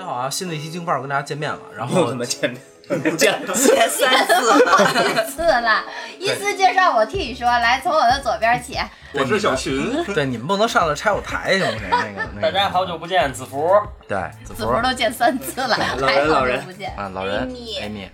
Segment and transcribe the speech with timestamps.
[0.00, 0.30] 家好啊！
[0.30, 2.58] 新的一期京范儿跟大家见面了，然又后怎么见面，
[3.18, 5.84] 见 了见三次了，好几次了，
[6.18, 8.78] 依次介绍我替你说，来从我的左边起。
[9.12, 11.88] 我是小群，对你们不能上来拆我台行不行？
[11.90, 13.70] 那个那个， 大家好久不见，子福。
[14.08, 16.94] 对子福都见三次了，老还好人老人久不见。
[16.96, 18.08] 啊，老人 Amy Amy，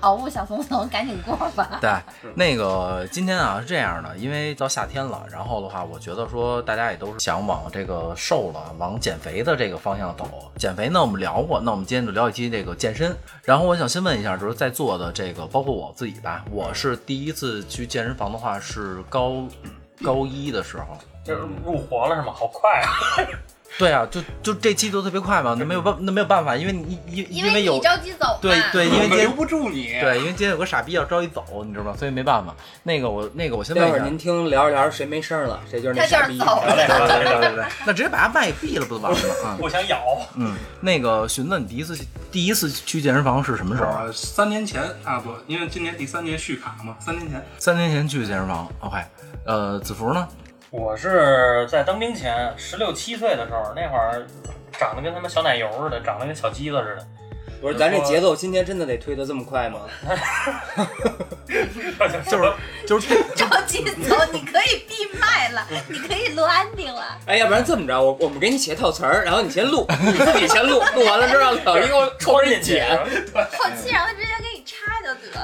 [0.00, 1.78] 嗷 呜，小松松，赶紧过吧。
[1.80, 1.92] 对，
[2.34, 10.28] 那个今天啊是这样的，因为到夏天了，然后的话，我觉得说大家也都是想往这个瘦了，往减肥的这个方向走。
[10.56, 13.16] 减肥呢，我们聊过，那我们今天就聊一期这个健身。
[13.42, 19.44] 然后我想先问一下，就是在座的这个，包括我自己吧，我是第一次去健身房的话是高
[20.02, 20.86] 高一的时候。
[21.22, 22.32] 就是入活了是吗？
[22.34, 22.88] 好快啊！
[23.78, 28.38] 对啊，就就这期都特别快嘛，那没有办那没有办法，因为你因因为有你着急走。
[28.42, 29.98] 对对，因为今天留不住你。
[30.00, 31.94] 对，因为今天有个傻逼要着急走，你知道吗？
[31.98, 32.54] 所以没办法。
[32.82, 36.32] 那个我那个我先问一下待会儿您，听聊着聊着谁没声了，谁就是那他就傻逼。
[36.34, 37.08] 是走对了。
[37.08, 39.24] 对对对对，那直接把他麦闭了不就完了吗？
[39.56, 40.00] 嗯不想咬。
[40.36, 41.98] 嗯，那个寻子，你第一次
[42.30, 44.04] 第一次去健身房是什么时候啊？
[44.12, 48.68] 三年前啊不，因为今年第三年续卡嘛，三年前三年前去健身房。
[48.80, 48.98] OK，
[49.44, 50.26] 呃，子福呢？
[50.70, 54.24] 我是在当兵前十六七岁的时候，那会儿
[54.78, 57.06] 长得跟他妈小奶油似的，长得跟小鸡子似的。
[57.60, 59.80] 不是，咱这节奏今天真的得推得这么快吗？
[62.30, 62.52] 就是
[62.86, 67.18] 就是这着急走，你可以闭麦了，你可以录安定了。
[67.26, 72.96] 哎，要不然这么着，我我们给你写套词儿，然后你先录，你自己先录，录完了之后老一给我后边一剪。
[72.96, 74.22] 后期让他直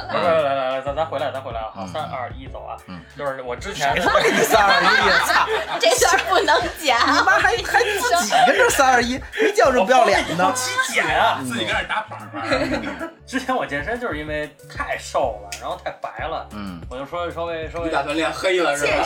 [0.06, 0.42] 接给你插就得来。
[0.42, 1.70] 来来来，咱咱回来，咱回来啊！
[1.74, 2.76] 好，嗯三二一，走啊！
[2.86, 5.46] 嗯就是我之前三二一，操！
[5.80, 10.52] 这段不能剪，你妈还还自己跟这三二一，没叫这不要脸的。
[10.54, 11.40] 七减啊！
[11.42, 13.10] 自己跟那打板板。
[13.26, 19.04] 之前我健身就是因为太瘦了，然后太白了，嗯，我就说稍微稍微你打算练黑了是吧？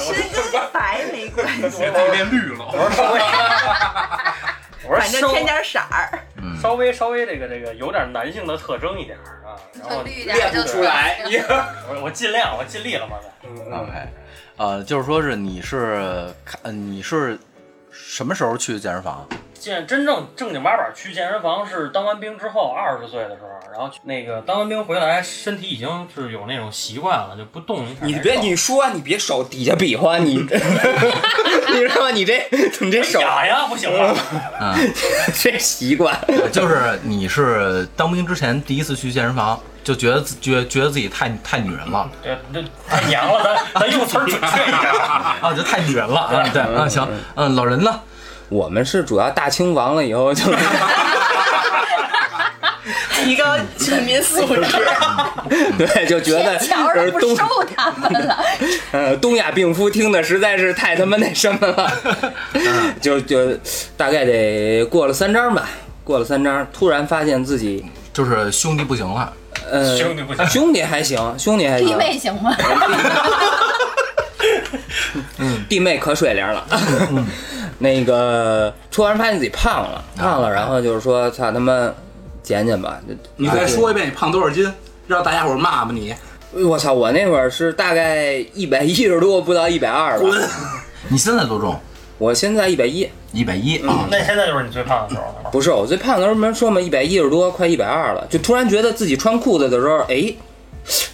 [0.52, 2.66] 跟白没关系， 给自己练绿了。
[2.66, 3.20] 我说稍微，
[4.88, 6.18] 我说反正添点色儿。
[6.60, 11.20] 稍微稍微这个这个有点男性的特征一点儿啊，然后练不出来。
[11.26, 13.72] 你我 我尽量我尽力了嘛，嗯。
[13.72, 13.92] OK，
[14.56, 17.38] 呃，就是说是你是看呃你是
[17.90, 19.26] 什么时候去健身房？
[19.60, 32.10] 健真正正经八百去健身房是当完兵之后二十岁的时候，然后去那个当完兵回来，身体已经是有那种习惯了，就不动你别你说，你别手底下比划，你 你知道吗？
[32.10, 32.42] 你这
[32.80, 34.16] 你这手痒呀，不行了？
[34.62, 34.92] 嗯，
[35.36, 36.18] 这习惯，
[36.50, 43.44] 就是你是当兵之前第一次去健身房，就觉得自觉觉得自己太太女人了对这太娘了，
[43.74, 44.92] 咱咱用词准确一点。
[45.42, 46.48] 啊，就太女人了啊。
[46.50, 48.00] 对啊，行，嗯，老人呢？
[48.50, 50.44] 我们是主要大清亡了以后就
[53.22, 54.62] 提高全民素质。
[55.78, 57.44] 对，就觉得瞧着不收
[57.76, 58.36] 他们了。
[58.92, 61.92] 呃东亚病夫听的实在是太他妈那什么了，
[63.00, 63.56] 就 就
[63.96, 65.68] 大概得过了三章吧，
[66.02, 69.32] 过了三章，突然发现自己就是兄弟不行了，
[69.70, 72.56] 呃兄弟不行兄弟还行，兄弟还行弟，妹行吗？
[75.68, 76.64] 弟妹可水灵了。
[77.80, 81.92] 那个突然发现自己胖了，胖了，然后就是说，操他妈
[82.42, 83.00] 减减吧。
[83.36, 84.72] 你再说一遍，你胖多少斤，
[85.08, 86.14] 让大家伙骂骂你。
[86.52, 86.92] 我操！
[86.92, 90.26] 我那会儿是大概一百一十多，不到一百二吧。
[91.08, 91.74] 你现在多重？
[92.18, 94.06] 我现在一百一，一百一啊。
[94.10, 95.50] 那现在就是你最胖的时候了吗？
[95.50, 100.34] 不是我最胖的时候，没说嘛，一百一十多，快一百二了，就突然觉得自己穿裤子的时候，哎，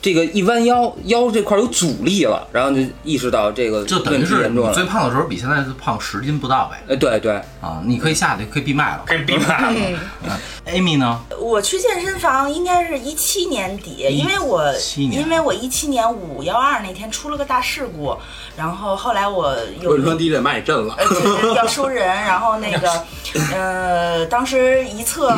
[0.01, 4.87] 这个一弯腰，腰这块有阻力了，然后就意识到这个问就等于是题严重你最。
[4.87, 7.83] 胖的时候比现在胖十斤不到呗哎，对对，啊！
[7.85, 9.03] 你可以下去，可以闭麦了。
[9.05, 10.39] 可以闭麦了。
[10.67, 11.21] Amy 呢？
[11.41, 18.17] 我去健身房应该是一七年底，因为我因为我一七年五幺二那天出了个大事故，
[18.57, 20.95] 然后后来我有汶川地震把你震了。
[20.97, 23.05] 呃，就是要收人，然后那个，
[23.53, 25.31] 呃，当时一侧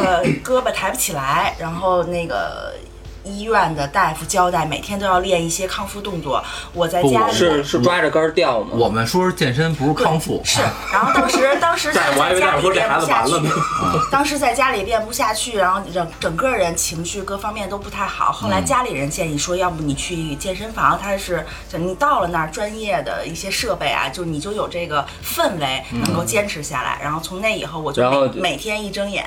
[0.44, 2.75] 胳膊抬不起来，然后那个
[3.28, 6.43] 医院的大夫交代每天都要练一些康复动作。
[6.72, 8.71] 我在家里是是抓着杆儿掉吗？
[8.72, 10.41] 我们说是健身，不是康复。
[10.44, 10.61] 是，
[10.93, 14.00] 然后当时当时 在我还以为大在家里夫说这孩练不下去子完了呢。。
[14.11, 18.32] 当时在家里练不下去，然后整整个人情绪各方面都不太好。
[18.32, 26.99] 后来家里人建议说，要不你去健身房，他是就你到了那儿，专业的一些设备啊，就你就有这个氛围，能够坚持下来。
[27.03, 28.03] 然后从那以后，我就
[28.35, 29.25] 每天一睁眼，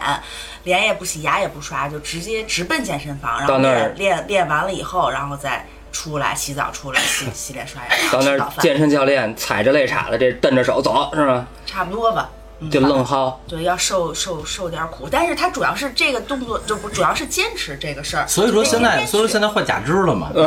[0.63, 11.47] 脸也不洗，牙也不刷，就直接直奔健身房，然后到那练练练完了以后，然后再出来洗澡，出来洗 洗脸刷牙，到那儿早饭，健身教练踩着肋叉子，这蹬着手走是吗？
[11.65, 12.29] 差不多吧。
[12.33, 13.33] 嗯就愣薅。
[13.47, 18.27] 对，要受受受点苦，但是他主要是这个动作，就不主要是坚持这个事儿。
[18.27, 20.29] 所以说现在，所以说现在换假肢了嘛。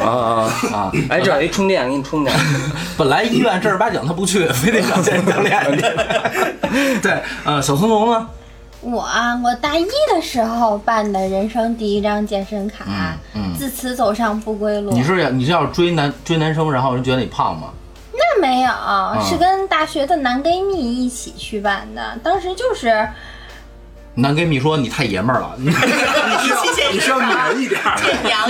[0.00, 0.92] 啊啊啊！
[1.10, 2.32] 哎，这有一充电，给你充电。
[2.96, 5.80] 本来医院正儿八经他不去，非得找健身教练去。
[7.00, 8.28] 对，呃，小松龙呢？
[8.82, 14.90] 我啊，我大一的时候办的人生第一张健身卡，嗯嗯自此走上不归路。
[14.92, 17.68] 你是要你是要追男追男生，然后人觉得你胖吗？
[18.12, 22.18] 那没有，嗯是跟大学的男闺蜜一起去办的。
[22.22, 23.08] 当时就是
[24.14, 25.70] 男闺蜜说你太爷们儿了， 你
[26.92, 27.80] 你需要女人一点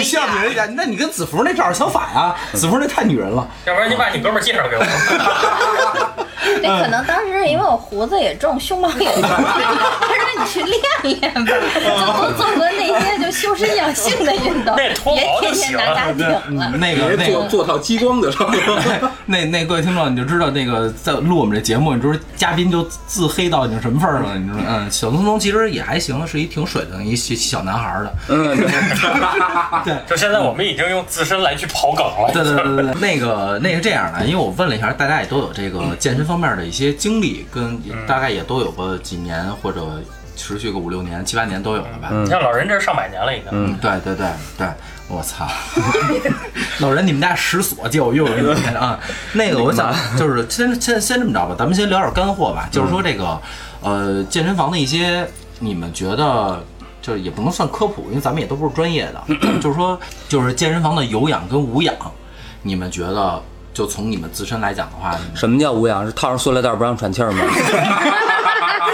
[0.03, 3.47] 像女人一点，那你跟子福那正好相反啊，子福那太女人了。
[3.67, 4.85] 要不然你把你哥们儿介绍给我。
[6.61, 16.69] 那，可能当时因为我胡子也重，胸毛也重，他说你去练练吧，就多做做那些就修身养性的运动，别天天行拿大了顶了。
[16.77, 18.31] 那个那个做做套激光的？
[19.27, 24.37] 那那各位听众，你就知道那个在录我们这节目，你知道嘉宾就自黑到已经什么份儿了？
[24.37, 28.15] 你知道，嗯，小聪聪其实也还行，是一挺水的一小小男孩儿的。
[28.29, 28.67] 嗯，对
[29.85, 29.97] 对。
[30.09, 32.31] 就现在我们已经用自身来去刨梗了。
[32.33, 39.81] 对对对对对，那个那是这样的，因为我问了一下，大家也都有这个健身方面的一些经历，跟大概也都有个几年或者
[40.37, 42.09] 持续个五六年、七八年都有了吧。
[42.11, 43.49] 你像老人这上百年了已经。
[43.53, 44.27] 嗯，对对对
[44.59, 44.67] 对，
[45.09, 45.47] 我操！
[46.81, 48.99] 老人，你们家十所借我用用啊？
[49.35, 53.41] 那个，我想就是先先先这么着吧，咱们先聊点干货吧，就是说这个
[53.83, 55.29] 呃健身房的一些，
[55.63, 56.63] 你们觉得
[57.01, 59.23] 就也不能算科普，因为咱们也都不是专业的，
[59.63, 59.99] 就是说
[60.29, 61.95] 就是健身房的有氧跟无氧，
[62.63, 63.41] 你们觉得
[63.73, 66.05] 就从你们自身来讲的话，什么叫无氧？
[66.05, 67.45] 是套上塑料袋不让喘气儿吗？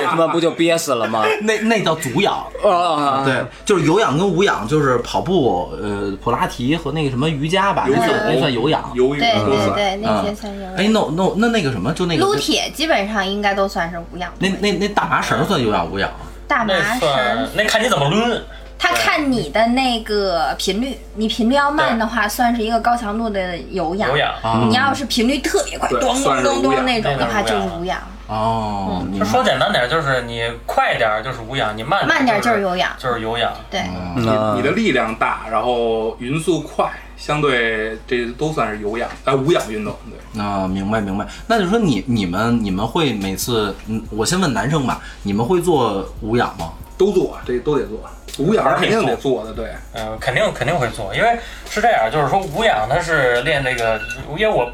[0.00, 1.24] 这他妈不就憋死了吗？
[1.42, 2.36] 那那叫足氧。
[2.64, 8.88] 啊，对，就是有氧跟无氧，就是跑步、呃普拉提和那个什么瑜伽吧，那算那算有氧。
[8.94, 9.32] 游泳对。
[9.44, 10.74] 对对，那些嗯算有氧。
[10.76, 14.48] 哎，那那那那个什么，就那个撸铁基本上应该都算是无氧那。
[14.60, 16.08] 那那大麻绳算有氧无氧？
[16.48, 18.42] 大麻那绳，那看你怎么抡。
[18.80, 24.08] 它看你的那个频率，你频率要慢的话，算是一个高强度的有氧。
[24.10, 24.32] 有氧。
[24.40, 28.00] 啊你要是频率特别快，咚咚咚咚那种的话，就是无氧。
[28.28, 33.50] 哦，就说简单点，就是你快点儿就是无氧，你慢慢点儿就就是有氧就是有氧。
[33.70, 39.96] 对，嗯你你的力量大，然后匀速快，相对这都算是有氧，哎，无氧运动。
[40.10, 41.26] 对，啊，明白明白。
[41.46, 46.72] 那就说你你们你们会每次，嗯，我先问男生吧，你们会做无氧吗？
[46.98, 47.98] 都做，这都得做。
[48.36, 49.72] 无氧是肯定得做的，对。
[49.94, 51.38] 嗯，肯定肯定会做，因为
[51.70, 53.98] 是这样，就是说无氧它是练这个，
[54.36, 54.70] 因为我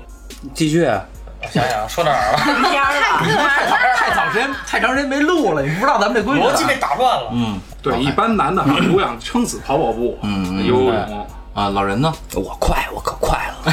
[0.52, 0.84] 继续。
[0.84, 1.04] 啊
[1.44, 2.38] 我想想说到哪儿了，
[2.70, 6.44] 天儿了，太早时间太长时间没录了，你不知道咱们这规矩。
[6.44, 7.28] 逻辑被打乱了。
[7.32, 11.26] 嗯，对，一般男的哈，有氧撑死跑跑步，嗯嗯游游泳。
[11.54, 12.12] 啊，老人呢？
[12.34, 13.72] 我快，我可快了。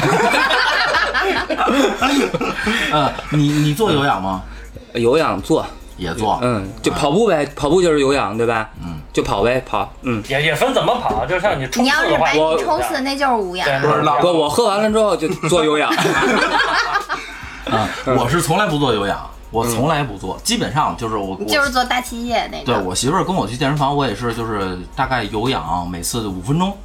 [2.92, 4.42] 嗯， 你你做有氧吗？
[4.94, 5.66] 有氧做，
[5.96, 6.38] 也做。
[6.42, 8.68] 嗯，就跑步呗，跑步就是有氧，对吧？
[8.84, 9.92] 嗯，就跑呗，跑。
[10.02, 13.66] 嗯，也也分怎么跑，就像你冲你要刺的话，是百我米冲刺，那就是无氧。
[13.66, 15.92] 对不是老不，我喝完了之后就做有氧。
[17.70, 22.64] 啊，我是从来不做有氧，我从来不做，基本上就是我我就是做大器械那个。
[22.64, 26.76] 对我媳妇儿跟我去健身房，我也是就是大概有氧，每次五分钟，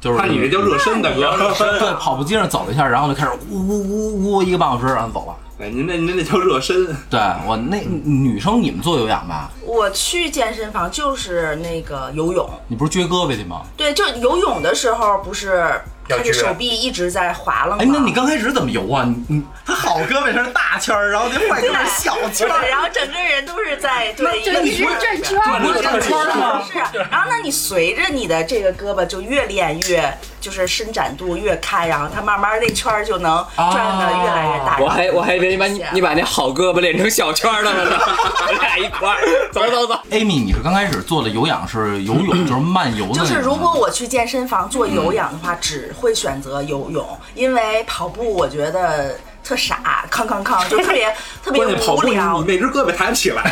[0.00, 1.78] 就是那你这叫热身，大哥。
[1.78, 5.34] 对跑步机上走了一下，然后就开始呜呜呜呜一个半小时，然后走了。
[5.60, 6.86] 哎，您那您那叫热身。
[7.10, 9.50] 对我那女生你们做有氧吧？
[9.66, 13.62] 我去健身房就是那个游泳，你不是撅胳膊去吗？
[13.76, 17.82] 对，就游泳的时候不是要撅看着手臂一直在滑了吗？
[17.82, 19.04] 哎，那你刚开始怎么游啊？
[19.06, 22.70] 你你他好胳膊是大圈儿，然后那 坏胳膊是小圈儿对，。
[22.70, 34.78] 然后整个人都是在对，就一直转圈儿，转圈儿吗是，然后那，你随着你的这个胳膊就越练越，就是伸展度越开，然后它慢慢那圈儿就能转的越来越大。
[34.80, 37.98] 我还我还以为你把你你把那好胳膊练成小圈儿了呢，
[38.38, 39.18] 咱 俩一块儿
[39.52, 39.94] 走走走。
[40.10, 43.14] Amy，你是刚开始做的有氧是游泳，就是慢游的。
[43.14, 49.16] 就是如果我去健身房做有氧的话，只会选择游泳，因为跑步我觉得
[49.48, 51.10] 特傻，康康康，就特别
[51.42, 52.46] 特别关键跑步你无聊你。
[52.46, 53.42] 那只胳膊抬不起来。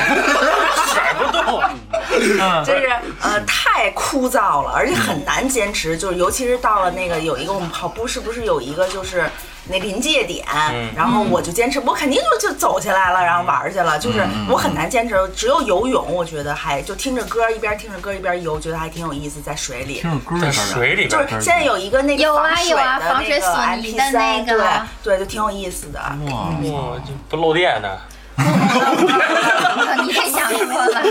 [0.92, 1.62] 甩不动。
[2.66, 5.96] 就是呃太枯燥了，而且很难坚持。
[5.96, 9.24] 就是尤其是到了那个有一个我们跑步是不是有一个就是
[9.68, 10.46] 那临界点，
[10.94, 13.99] 然后我就坚持，我肯定就就走起来了，然后玩儿去了。
[13.99, 20.00] 就是我很难坚持，只有游泳，我觉得还就听着歌一边听着歌一边游，觉得还挺有意思，在水里。
[20.00, 25.99] 听着歌在水里边就是现在有一个那个有啊防水有啊的防水那个索尼的 MP3 那个对对，就挺有意思的。
[26.00, 28.00] 哇，哇，就不漏电的。
[30.06, 31.02] 你太想多了。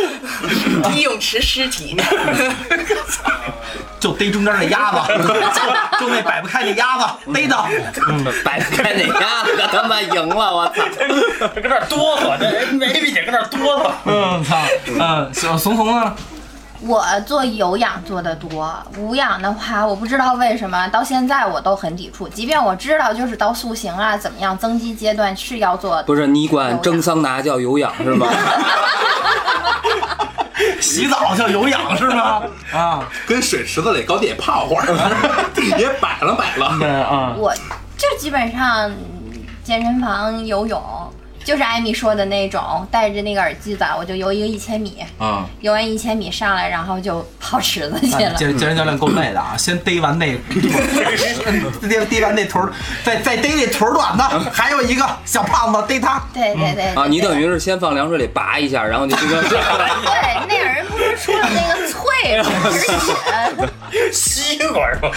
[0.90, 1.98] 滴泳池尸体，
[4.00, 5.24] 就逮中间那鸭子，就
[6.00, 7.68] 就那摆不开那鸭子，逮到。
[8.44, 10.74] 摆不开那鸭子，他妈赢了，我操！
[11.56, 12.46] 这跟那哆嗦，这
[12.86, 13.92] A B 姐搁那哆嗦。
[14.06, 14.58] 嗯，操，
[15.00, 16.16] 嗯，小怂怂呢？
[16.88, 22.28] 我做有氧做的多，无氧的话，我不知道为什么到现在我都很抵触。
[22.30, 28.28] 即便我知道，就是到塑形啊，怎么样增肌阶段是要做，不是你管蒸桑拿叫有氧是吗？
[30.80, 32.44] 洗澡叫有氧是吗？
[32.72, 34.86] 啊，跟水池子里搞点泡会儿，
[35.78, 36.78] 也摆了摆了。
[36.80, 37.54] 对啊，我
[37.98, 38.92] 就基本上
[39.64, 40.82] 健身房游泳，
[41.46, 45.46] 就是艾米说的那种，戴着那个耳机子，我就游一个一千米，嗯。
[45.62, 48.34] 游完一千米上来，然后就跑池子去了。
[48.34, 49.56] 健健身教练够累的啊！
[49.58, 50.36] 先逮完那
[51.88, 52.74] 逮逮完那腿儿，
[53.04, 56.22] 再再逮那腿儿短的，还有一个小胖子逮他。
[56.34, 62.50] 对对对啊，你等于是先放凉水里拔一下，然后你就这个对，那个人不是说了那个脆吗？
[64.12, 65.10] 西瓜是吧？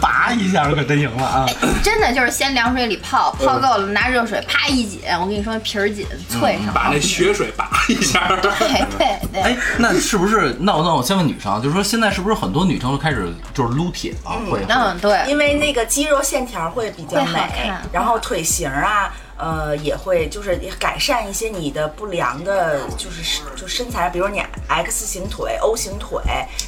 [0.00, 1.46] 拔一下可真赢了啊！
[1.82, 6.90] 真的就是先凉水里泡，泡够了拿热水啪一紧，我跟你说皮儿紧脆上把。
[6.92, 8.28] 那血水拔一下。
[8.42, 8.50] 对
[8.98, 9.40] 对对。
[9.40, 10.56] 哎，那是不是？
[10.60, 14.30] 那我那我先问女生啊，就是说现在是不是很多女生都开始就是撸铁了？
[14.50, 19.12] 会嗯，对，因为那个肌肉线条会比较美，然后腿型啊。
[19.42, 26.20] 呃，也会就是改善一些你的不良的，就是就身材，比如你 X 型腿、O 型腿，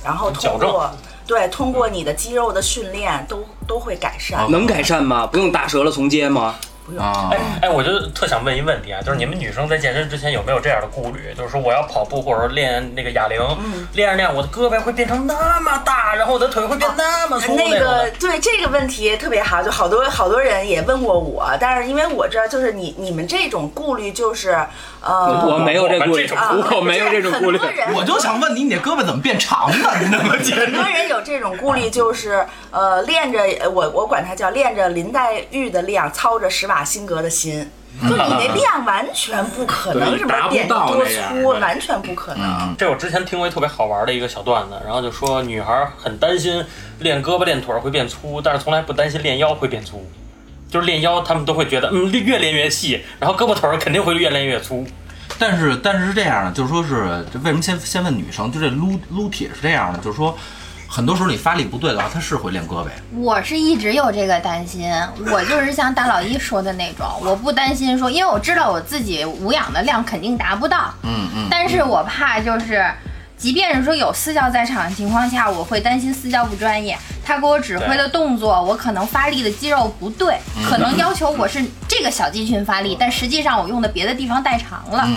[0.02, 0.90] 然后通过
[1.26, 4.50] 对通过你的肌肉的训练都都会改善。
[4.50, 5.26] 能改善吗？
[5.26, 6.54] 不用打折了从接吗？
[6.98, 11.32] 啊哎，哎，我就特想问一问题啊，就是你们女生在健身之前有没有这样的顾虑？
[11.36, 13.38] 就是说我要跑步或者说练那个哑铃，
[13.94, 17.78] 练着练着我的胳膊会变成那么大，然后我的腿会变那么粗那。
[17.78, 24.50] 个对这个问题特别好，就好多好多人也问过我，但是因为我知道，就是你你们这种顾虑就是
[25.00, 27.58] 呃，我没有这顾虑，啊，我没有这种顾虑。
[27.58, 29.76] 很多人我就想问你，你的胳膊怎么变长了？
[30.00, 37.70] 你那么健很多人有这种顾虑，就是呃，练着呃我我管它叫练着林黛玉的量，操着十瓦辛格的心。
[38.00, 42.74] 就你那量完全不可能 对什么达不变多粗，完全不可能。
[42.78, 46.64] 这我之前听过一特别好玩的一个小段子，然后就说女孩很担心
[47.00, 50.04] 练胳膊练腿儿会变粗，但是从来不担心练腰会变粗。
[50.70, 54.86] 就是练腰，他们都会觉得嗯越练越细，然后胳膊腿儿肯定会越练越粗。
[55.38, 58.50] 但是但是是这样的，就是说是这为什么先先问女生？
[58.50, 60.34] 就这撸撸铁是这样的，就是说
[60.94, 62.88] 很多时候你发力不对的话，它是会练胳膊。
[63.14, 64.92] 我是一直有这个担心，
[65.32, 71.48] 我就是像大老一说的那种， 我不担心说，因为我知道我自己无氧的量肯定达不到，嗯嗯。
[71.50, 72.84] 但是我怕就是，
[73.42, 80.38] 即便是说有私教在场的情况下，我会担心私教不专业，他给我指挥的动作，我可能发力的肌肉不对，
[80.70, 85.08] 可能要求我是这个小肌群发力，但实际上我用的别的地方代偿了，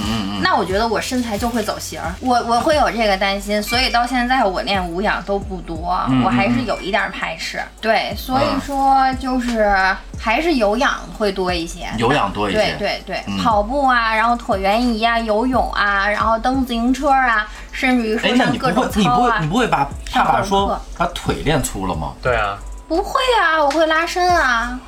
[0.41, 9.71] 那我觉得我身材就会走形儿，我我会有这个担心，所以到现在我练无氧都不多，我还是有一点排斥，对，所以说就是
[10.19, 12.57] 还是有氧会多一些，有氧多一些。
[12.57, 22.13] 对对对，跑步啊，然后椭圆仪啊，游泳啊，然后蹬自行车啊，甚至于哎说，像你不会种操啊你不会你，不会把怕把说把腿练粗了吗？
[22.21, 24.79] 对啊，不会啊，我会拉伸啊，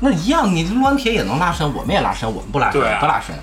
[0.00, 3.34] 那一样，你撸完铁也能拉伸，我们也拉伸，我们不拉伸，不拉伸。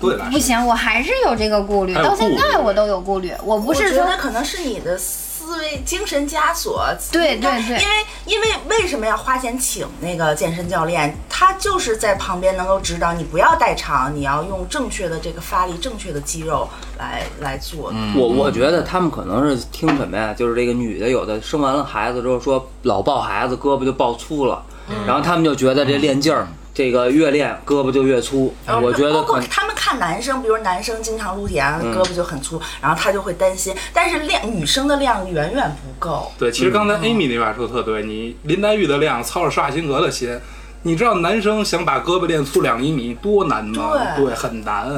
[0.00, 0.26] 对吧？
[0.32, 4.98] 不行，我还是有这个顾虑，到现在我都有顾虑，我不我觉是说得可能是你的
[5.44, 6.86] 思维精神枷锁。
[7.10, 7.94] 对对对因为
[8.26, 11.16] 因为为什么要花钱请那个健身教练？
[11.28, 16.68] 他就是在旁边能够指导你不要代偿，你要用正确的这个发力、正确的肌肉
[16.98, 17.90] 来来做。
[17.92, 20.32] 嗯我我觉得他们可能是听什么呀？
[20.32, 24.62] 就是这个女的有的生完了孩子之后说老抱孩子胳膊就抱粗了，
[25.06, 28.54] 然后他们就觉得这练劲儿，这个越练胳膊就越粗。
[28.66, 33.74] 然后我觉得包括他们看男生，比如男生经常撸铁啊，嗯胳膊就很粗，然后他就会担心。
[33.92, 36.32] 但是量女生的量远远不够。
[36.38, 40.38] 对，其实刚才 Amy 那话说的特对，你林黛玉的量操着施瓦辛格的心，
[40.82, 43.92] 你知道男生想把胳膊练粗两厘米多难吗？
[44.16, 44.88] 对对，很难。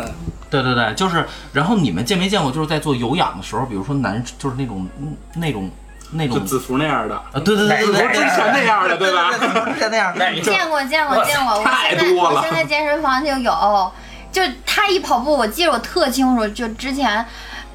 [0.51, 5.69] 对对对，就是，然后你们见没见过，就是在做有氧的时候，比如说男，就是那种嗯那种
[6.15, 9.31] 那种就字符那样的，啊，对对对对对，之前那样的，对吧？
[9.73, 10.17] 之前那样。
[10.17, 13.93] 的见过见过见过，我太现在多了我现在健身房就有，
[14.33, 17.25] 就他一跑步，我记得我特清楚，就之前。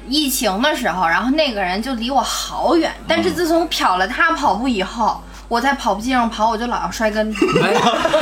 [0.08, 7.46] 疫情的时候，然后那个人就离我好远，但是自从瞟了他跑步以后，我在跑步机上跑，我就老要摔跟头。
[7.62, 7.74] 哎，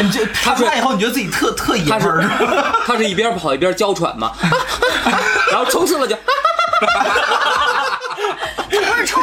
[0.03, 2.73] 你这他出来以后，你觉得自己特特爷他是们儿？
[2.85, 4.33] 他是一边跑一边娇喘嘛，
[5.53, 6.17] 然后冲刺了就。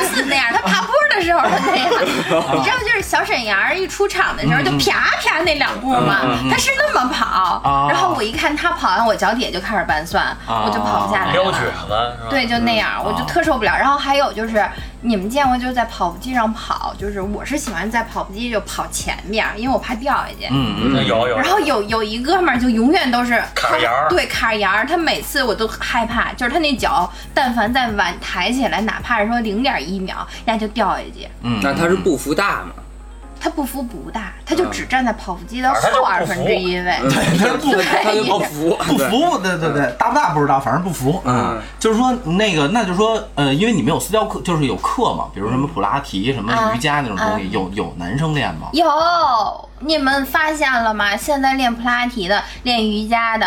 [0.10, 1.90] 不是那样，他爬坡的时候他那样，
[2.56, 6.22] 你知道就是小沈阳一出场的时候就啪啪那两步吗？
[6.50, 11.52] 他是那么跑，然后我一看他跑完，我脚底下就开始拌蒜，我就跑不下来撩了。
[11.52, 12.18] 蹶子？
[12.30, 13.76] 对，就那样，我就特受不了。
[13.78, 14.66] 然后还有就是，
[15.06, 20.48] 你们见过就是在跑步机上跑，就是我是喜欢在跑步机就跑前面，因为我怕掉下去。
[20.50, 21.06] 嗯嗯。
[21.06, 21.38] 有有。
[21.38, 31.28] 然后有有一哥们儿就永远都是卡着沿儿对卡着沿儿，他每次我都害怕，就是他那脚但凡再晚抬起来，哪怕是说零点一秒，人家就掉下去。
[31.44, 32.72] 嗯，那他是步幅大嘛？
[33.46, 36.84] 他不服不大，他就嗯只站在跑步机的后二分之一位。
[36.84, 37.72] 对，他是不
[38.04, 41.22] 他就不服，不服，对对对，大不大不知道，反正不服。
[41.26, 48.70] 嗯，就是说那个，那就是说，呃，因为你们有私教课，就是有课嘛，比如什么普拉提、什么啊瑜伽那种东西，啊有有男生练吗？
[48.74, 48.84] 有，
[49.82, 51.16] 你们发现了吗？
[51.16, 53.46] 现在练普拉提的、练瑜伽的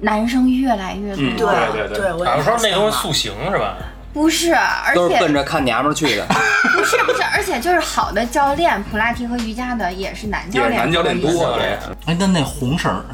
[0.00, 1.24] 男生越来越多。
[1.24, 3.76] 嗯对对对对，我也好像说那东西塑形是吧？
[4.14, 6.24] 不是，而都是奔且着看娘们儿去的。
[6.72, 13.04] 不是不是，而且就是好的教练，普拉提和瑜伽的也是男教练，男教练多，对，哎，那那红绳儿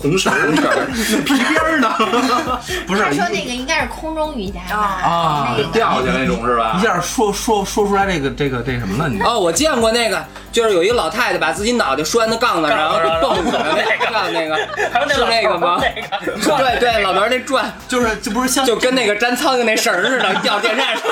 [0.00, 0.46] 红绳儿，
[1.24, 1.88] 皮鞭儿呢？
[2.86, 5.02] 不是他说那个应该是空中瑜伽啊？
[5.02, 6.82] 啊掉下来那种是吧一？
[6.82, 9.08] 下说说说出来这个这个这什么了？
[9.08, 14.56] 你哦，我见过那个，就是有一个老太太把自己脑袋拴在杠子上，然后蹦起来那个那个，
[15.14, 15.80] 是那个吗？
[15.80, 21.02] 那个对对，老头那转就是这不是像就跟那个粘苍蝇那绳似的，掉电扇上。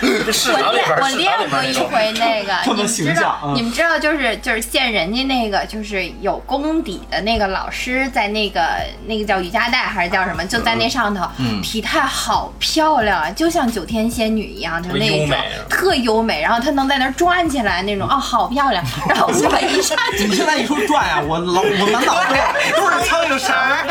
[0.32, 1.86] 市我场里边儿，市练我练过一。
[1.86, 8.60] 回那个，你们知道形象啊，你们知道就是就是见人家那个就是有功底的那个老师在那个
[9.06, 15.36] 那个叫瑜伽带还是叫什么，就在那上头，嗯体态好漂亮啊，就像九天仙女一样，就那种
[15.68, 18.84] 特优美，然后她能在那儿转起来那种，哦，好漂亮。
[19.08, 22.34] 然后我一上去你现在一说转啊，我老我满脑子
[22.76, 23.86] 都是苍蝇绳儿。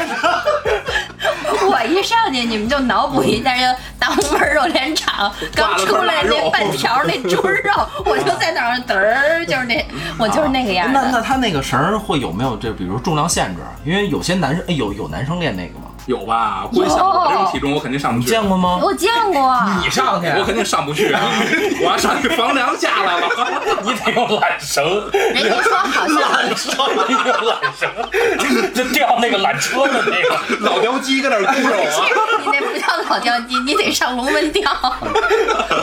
[1.70, 7.72] 我一上去，你们就脑补一下，就当门肉联厂刚出来那半条那猪肉，
[8.06, 9.86] 我就在那儿嘚儿，就是那，
[10.18, 11.22] 我就是那个样那那。
[11.22, 13.62] 他那个绳儿会有没有这，比如重量限制？
[13.84, 15.86] 因为有些男生，哎，有有男生练那个吗？
[16.06, 16.68] 有吧？
[16.72, 18.32] 估计像我这种体重，我肯定上不你去。
[18.32, 18.80] 见过吗？
[18.82, 21.22] 我见过，你上去，我肯定上不去啊！
[21.82, 23.28] 我要上去房梁下来了。
[23.84, 26.76] 你得用缆绳，人家说好像 缆绳，
[27.08, 30.36] 你用缆绳，就吊那个缆车的那个。
[30.60, 32.06] 老吊机搁那儿鼓手啊！
[32.44, 34.64] 你那不叫老吊机，你得上龙门吊。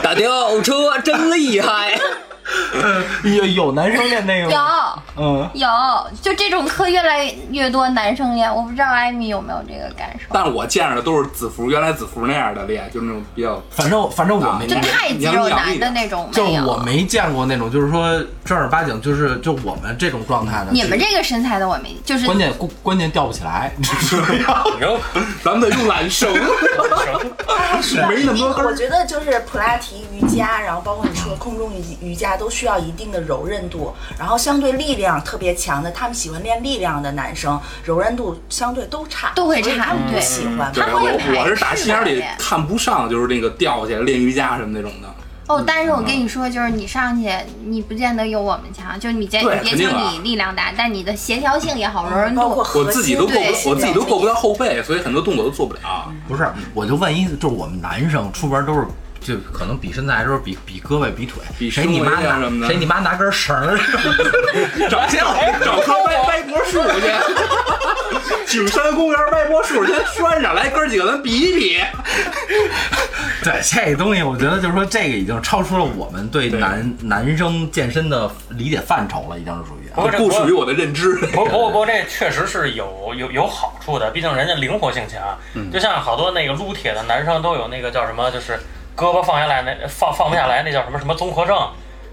[0.02, 1.98] 打吊车真厉害，
[3.24, 5.22] 有有男生练那个吗有？
[5.22, 5.68] 嗯，有，
[6.20, 10.26] 就这种课越来越多男生练，我不知道艾米有没有这个感受。
[10.32, 16.28] 但我见着的都是子服，原来子服那样的练，就是那种比较反正反正我没就太肌肉男的那种。
[16.32, 20.72] 就我没见过那种，就是说正儿八经，就是就我们这种状态的。
[20.72, 24.62] 你们这个身材的我没，就是关键关关键吊不起来，你知道吗？
[24.74, 24.98] 你说
[25.44, 26.32] 咱们得用缆绳，
[28.08, 28.64] 没那么多根。
[28.64, 40.72] 我觉得就是普拉提、瑜伽，然后包括你说空中瑜瑜伽，都需要一定的柔韧度，然后相对力量特别强的，他们喜欢练力量的男生，柔韧度相对都差，都会差他们不对喜欢。
[40.72, 45.08] 对，他们会我我是打心眼里看不上，就是那个吊起来练瑜伽什么那种的。
[45.48, 47.28] 哦，但是我跟你说，就是你上去，
[47.64, 52.78] 你不见得有我们强，就是你见对你别你力量大，但你的协调性也好，柔韧包括度。
[52.78, 56.12] 我自己都够不，我自己都够不到后背，所以很多动作都做不了。
[56.28, 58.86] 不是，我就问一，就是我们男生出门都是。
[59.22, 63.78] 就可能比身材的时候比比胳膊比腿，比谁你妈拿什么的谁你妈拿根绳儿，
[64.90, 71.80] 找找棵歪歪脖树去， 景山公园歪脖树先拴上来，哥几个咱比一比。
[73.42, 79.94] 对这东西，我觉得就是说这个已经超出了我们对对男男生健身的理解范畴了，已经是属于啊。
[79.96, 81.16] 不不属于我的认知。
[81.32, 85.20] 不不不这确实是有有有好处的，毕竟人家灵活性强。
[85.72, 88.60] 就像好多那个撸铁的男生都有那个叫什么，就是
[88.96, 91.56] 胳膊放下来那放放不下来，那叫什么什么综合症，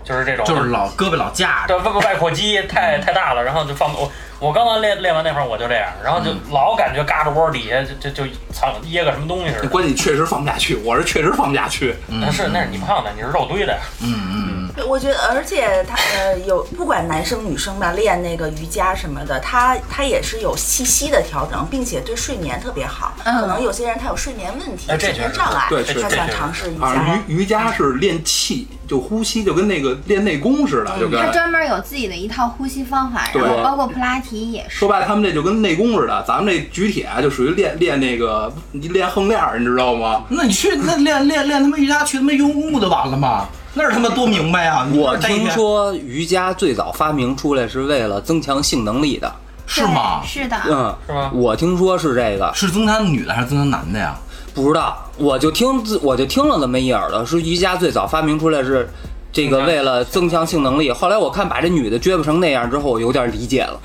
[0.10, 0.44] 就是这种。
[0.46, 9.70] 就是老胳膊老架着，对外外扩肌太太大了，然后就放我我刚刚练练完那会儿我就这样，然后就老感觉嘎着窝底下就就就藏掖个什么东西似的。
[9.70, 11.96] 关键你确实放不下去，我是确实放不下去。
[12.08, 13.78] 那是那是你胖的，你是肉堆的。
[14.02, 14.50] 嗯嗯
[14.88, 23.14] 我觉得，而且他呃有不管男生女生吧，练那个瑜伽什么的，他他也是有气息的调整，并且对睡眠特别好。
[23.26, 26.86] 嗯可能有些人他有睡眠问题、睡眠障碍，对他想尝试瑜伽。
[26.86, 34.90] 啊，瑜瑜伽是练气，就呼吸，就跟那个练内功似的，就跟他专门有自己的一套呼吸方法，然后包括普拉提也是说。
[34.90, 36.24] 白了，他们这就跟内功似的。
[36.28, 40.24] 咱们这举铁啊，就属于练练那个练横链儿，你知道吗？
[40.30, 43.46] 那你去那练练练他妈瑜伽，去他妈游泳不就完了吗？
[43.76, 44.88] 那是他妈多明白啊！
[44.92, 49.32] 我听说瑜伽最早发明出来是为了增强性能力的。
[49.68, 50.24] 是吗？
[50.26, 54.18] 是的，嗯，是吗我听说是这个，是增强女的还是增强男的呀？
[54.62, 58.90] 不知道，我就听自我就听了那么一耳朵，说瑜伽最早发明出来是
[59.32, 60.92] 这个为了增强性能力。
[60.92, 63.80] 后来我看把这女的撅巴成那样之后，我有点理解了。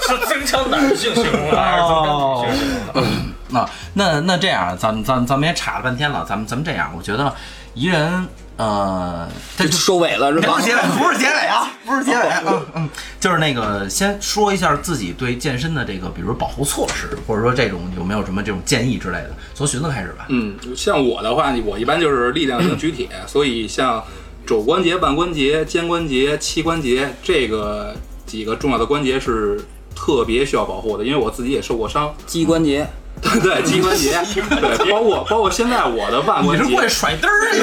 [0.00, 3.04] 是增强男性性功能还是增强女性性功能？
[3.50, 7.32] 那那那这样，咱们咱咱们也岔了半天了，咱们咱们这样，我觉得
[7.74, 10.64] 一人呃，这就收尾了是吧不是？
[10.66, 12.88] 结尾， 不是结尾啊，不是结尾，嗯嗯，
[13.20, 20.26] 就是那个先说一下自己对健身的这个，比如保护措施，或者说这种有没有什么这种建议之类的，从寻子开始吧。
[20.30, 24.02] 嗯，像我的话，我一般就是力量型举铁， 所以像
[24.46, 29.60] 肘关节、腕关节、肩关节、膝关节这个几个重要的关节是
[29.94, 32.14] 特别需要保护的，因为我自己也受过伤。
[32.26, 32.88] 膝关节，对
[33.42, 34.20] 对，膝关节，
[34.60, 37.60] 对，包括包括现在我的腕关你是过去，甩灯儿去？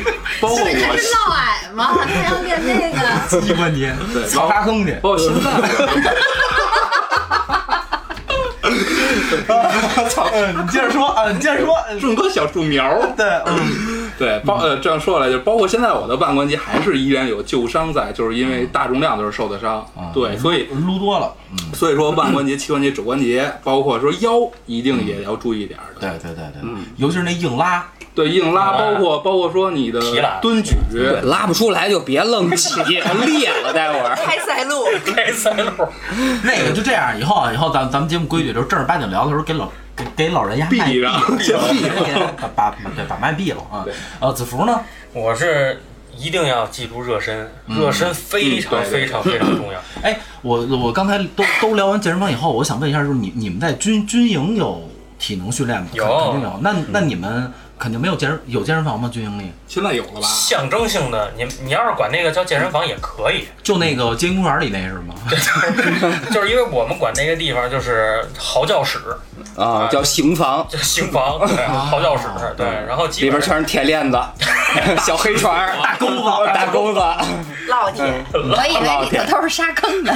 [0.40, 1.98] 包括我是我闹矮吗？
[2.06, 3.46] 他要练这个。
[3.46, 4.92] 膝关节，对老沙坑去。
[5.02, 5.40] 包括现在。
[10.10, 10.28] 操！
[10.34, 11.74] 嗯，你接着说啊，你接着说。
[11.90, 19.86] 嗯种棵小树苗儿，对，嗯，对，包呃这样说来，就包括现在我的腕关节还是依然有旧伤在，就是因为大重量的时候受的伤。
[20.14, 21.32] 对，所以撸多了。
[21.52, 26.00] 嗯，所以说腕关节、膝关节、肘关节，包括说腰，一定也要注意点儿的。
[26.00, 30.00] 对对对对，尤其是那硬拉，对，硬拉，包括包括说你的
[30.40, 34.16] 蹲举，对，拉不出来就别愣起， 裂了待会儿。
[34.26, 35.70] 开塞露，开塞露，
[36.42, 41.82] 那个就这样，以后啊，以后咱咱们节目规矩就是正儿八经聊的时候，给老给给老人家麦闭上先闭
[42.12, 43.94] 上，把把对把麦闭了啊对。
[44.20, 44.80] 呃，子福呢？
[45.12, 45.82] 我是
[46.14, 49.80] 一定要记住热身，热身非常非常非常重要。
[50.02, 55.88] 哎，我我刚才都都聊完健身房以后，我想问一下，就是你你们在军军营有体能训练吗？
[55.92, 56.58] 有肯肯定有。
[56.60, 59.10] 那那你们肯定没有健身有健身房吗？
[59.12, 60.26] 军营里现在有了吧？
[60.26, 65.14] 象征性的，你你要是管那个叫健身房也可以， 就那个街心公园里那是吗？
[66.32, 68.98] 就是因为我们管那个地方就是嚎叫室，
[69.56, 72.24] 啊，叫刑房，就 刑房，对，嚎叫室，
[72.56, 74.18] 对，然后里边全是铁链子，
[75.04, 77.00] 小黑船，大钩子， 大钩子。
[77.68, 80.14] 烙铁，我以为里头都是沙坑的。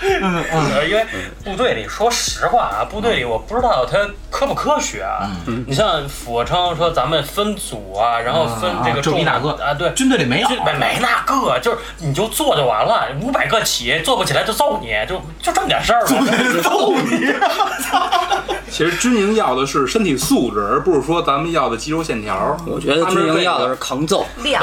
[0.00, 1.06] 呃，因为
[1.44, 5.30] 部队里，说实话啊，部队里我不知道它科不科学啊。
[5.46, 16.60] 嗯你像俯卧撑，说咱们分组啊，然后分这个重哪个啊，对，军队里没有没没那个，就是你就做就完了，五百个起，做不起来就揍你，就就这么点事儿呗。
[16.60, 17.32] 揍你！
[18.70, 22.56] 其实军营要的是身体素质，而不是说咱们要的肌肉线条。
[22.66, 24.62] 我觉得军营要的是抗揍， 量，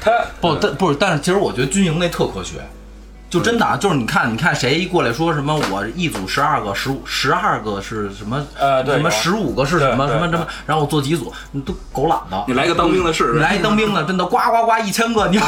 [0.00, 0.10] 他
[0.40, 2.56] 不，但不是，但是其实我觉得军营那特科学，
[3.30, 8.36] 就真的啊，就是你看，你看谁一过来说什么我一组十二个，十五十二个是什么？
[8.36, 10.46] 什么呃对有十五个是什么对对什么什么？
[10.66, 12.44] 然后我做几组，你都狗懒的。
[12.48, 13.34] 你来个当兵的试试。
[13.34, 15.38] 你来一当兵的，真的呱呱呱一千个，你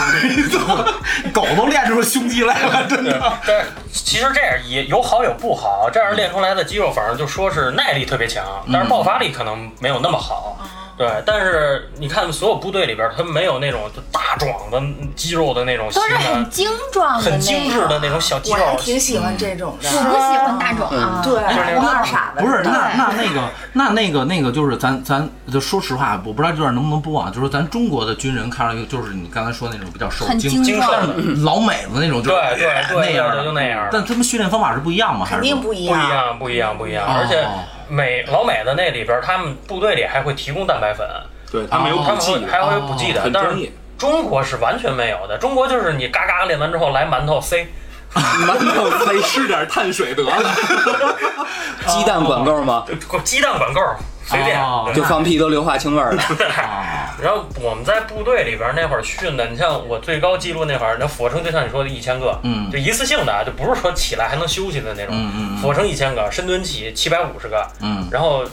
[1.33, 10.57] 狗都练出胸肌来了，真对的。，但其实这样也有好有不好，这样练出来的肌肉，反而就说是耐力特别强，但是爆发力可能没有那么好。
[10.97, 14.81] 对，但是你看所有部队里边，他没有那种就大壮的
[15.17, 17.99] 肌肉的那种型都是很，精壮的很精致的。
[17.99, 18.65] 那种小肌我肉。
[18.67, 19.89] 还挺喜欢这种的。
[19.89, 21.23] 我不喜欢大壮啊。
[21.25, 22.45] 对，我二傻子。
[22.45, 27.33] 不是，那那那个那那个那个就是咱咱就说实话，我不知道这段能不能播啊？
[27.35, 35.25] 就是咱中国的军人看上去就是你刚才说那种比较瘦精精壮壮的老美子那种，就是对对对那样的就那样但他们训练方法是不一样吗？
[35.25, 35.99] 还是肯定说不一样。
[35.99, 37.05] 不一样，不一样，不一样。
[37.07, 37.47] 哦而且
[37.89, 41.07] 美老美的那里边，他们部队里还会提供蛋白粉，
[41.51, 43.73] 对他们有哦他们还会有补剂的，但是。
[43.99, 45.39] 中国是完全没有的。
[45.39, 47.65] 中国就是你嘎嘎练完之后来馒头塞，
[48.13, 50.33] 馒头塞吃点碳水得了。
[51.87, 52.85] 鸡蛋管够吗？
[53.23, 53.81] 鸡蛋管够，
[54.25, 54.61] 随便。
[54.61, 56.23] 哦就放屁都硫化氢味儿的。
[57.23, 65.15] 啊，然后我们在部队里边那会儿训的，你像我最高记录那会儿，那俯卧撑就像你说的一千个，嗯就一次性的啊，就不是说起来还能休息的那种。
[65.15, 68.09] 嗯嗯嗯俯卧撑一千个，深蹲起七百五十个，嗯。
[68.11, 68.45] 然后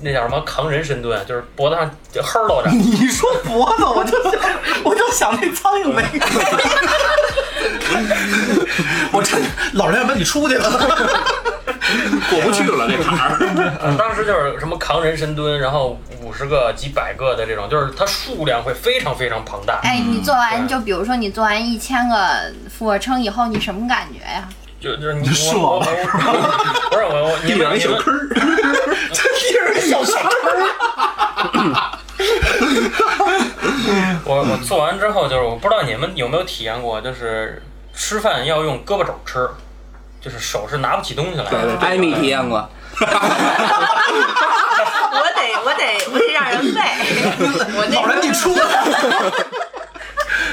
[0.00, 2.70] 那叫什么扛人深蹲，就是脖子上就呵喽着。
[2.70, 4.40] 你说脖子，我就想，
[4.84, 6.26] 我就想那苍蝇那个。
[9.12, 9.40] 我真
[9.72, 11.24] 老人要把你出去了。
[12.30, 13.38] 过不去了这坎儿。
[13.98, 19.80] 当时就是什么扛人深蹲，然后五十个、几百个的这种，就是它数量会非常非常庞大。
[19.82, 24.48] 哎，你做完就比如说你做完一千个俯卧撑以后，你什么感觉呀？
[24.80, 28.28] 就就是你你射我我了我不是我我 你地上一们你们小坑儿，
[29.12, 29.20] 这
[29.74, 30.16] 是小小
[34.24, 37.60] 我我做完之后，就是我不知道你们有没有体验过，就是
[37.92, 39.48] 吃饭要用胳膊肘吃，
[40.20, 41.78] 就是手是拿不起东西来对对的。
[41.78, 42.68] 艾米体验过，
[43.00, 43.06] 我
[45.34, 46.80] 得我得我得让人喂，
[47.78, 48.60] 我那老人你出来。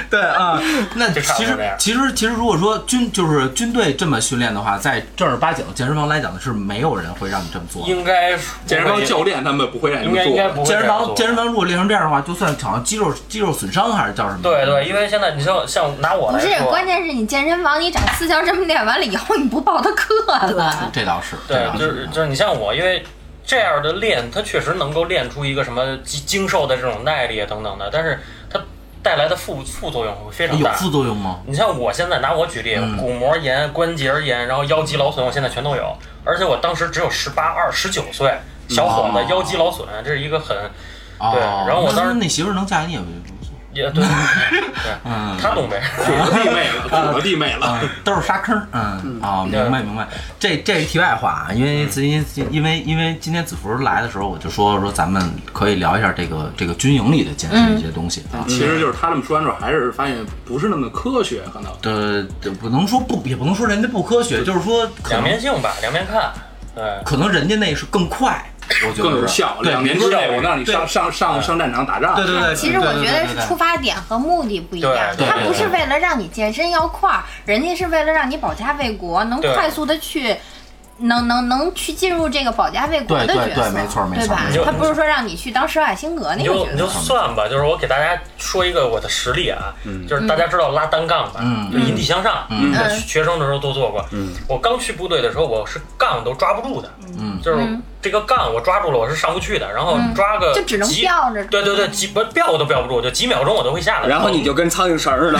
[0.12, 0.62] 对啊，
[0.96, 7.86] 那其实其实其实，如果说军就是军队这么训练的话，在正儿八经的健身房来讲是没有人会让你这么做。
[7.88, 10.24] 应该是健身房教练他们不会让你做的。
[10.24, 14.40] 该应该不会健身房健身房如果练成这样的话，就算好像肌肉肌肉损伤还是叫什么？
[14.42, 20.14] 对对，因为现在你像像拿我不是，关键是你健身房你长四销这么练完了以后，你不报他课
[20.52, 20.90] 了。
[20.94, 21.36] 这倒是。
[21.48, 23.04] 对倒，就是是就是你像我，因为
[23.46, 28.20] 这样的练，它确实能够练出一个什么精精瘦的这种耐力啊等等的，但是它
[29.06, 30.72] 带来的副副作用会非常大。
[30.72, 31.40] 有副作用吗？
[31.46, 35.96] 你像我现在拿我举例，嗯骨膜炎、关节炎，然后腰肌劳损，我现在全都有。
[36.24, 38.34] 而且我当时只有十八、二、十九岁，
[38.68, 40.58] 小伙子哦腰肌劳损，这是一个很
[41.20, 43.35] 哦对然后我当时那那媳妇能嫁给你也不错。
[43.76, 47.68] 也对对， 嗯他东北，土了 弟妹了，土了弟妹了。
[47.68, 50.08] 啊，都是沙坑，嗯啊，明白明白。
[50.40, 58.46] 这这是题外话啊，因为最近因为因为今天子福来的时候，我就说说咱们可以聊一下这个这个军营里的健身一些东西啊。
[58.48, 61.72] 其实就是他这么说完之后，还是发现不是那么科学，可能。
[61.84, 66.32] 呃，这不能说不，也不能说人家不科学，就是说两面性吧，两面看。
[66.74, 68.44] 对，可能人家那是更快，
[68.88, 69.58] 我觉得是更有效。
[69.62, 72.16] 两年之内，我让你上上上上战场打仗。
[72.16, 80.36] 对对对，其实我觉得是出发点和目的不一样，他不是为了让你健身要快儿，人家是为了让你保家卫国，能快速的去。
[80.98, 84.64] 能能能去进入这个保家卫国的对对角色，对没错没错对吧？
[84.66, 89.74] 他不是说让你去当施瓦辛格那你就你就个角色，算吧，就是我给大家说一个我的实例啊，
[90.08, 94.06] 就是大家知道拉单杠吧，嗯就引体向上，嗯在学生的时候都做过。
[94.48, 104.08] 我刚去部队的时候，我是杠都抓不住的，嗯就是嗯这个杠我抓住了，我是上不去的，然后抓个就只能吊着对对对，几不吊我都吊不住，就几秒钟我都会下来。
[104.08, 105.40] 然后你就跟苍蝇绳似的，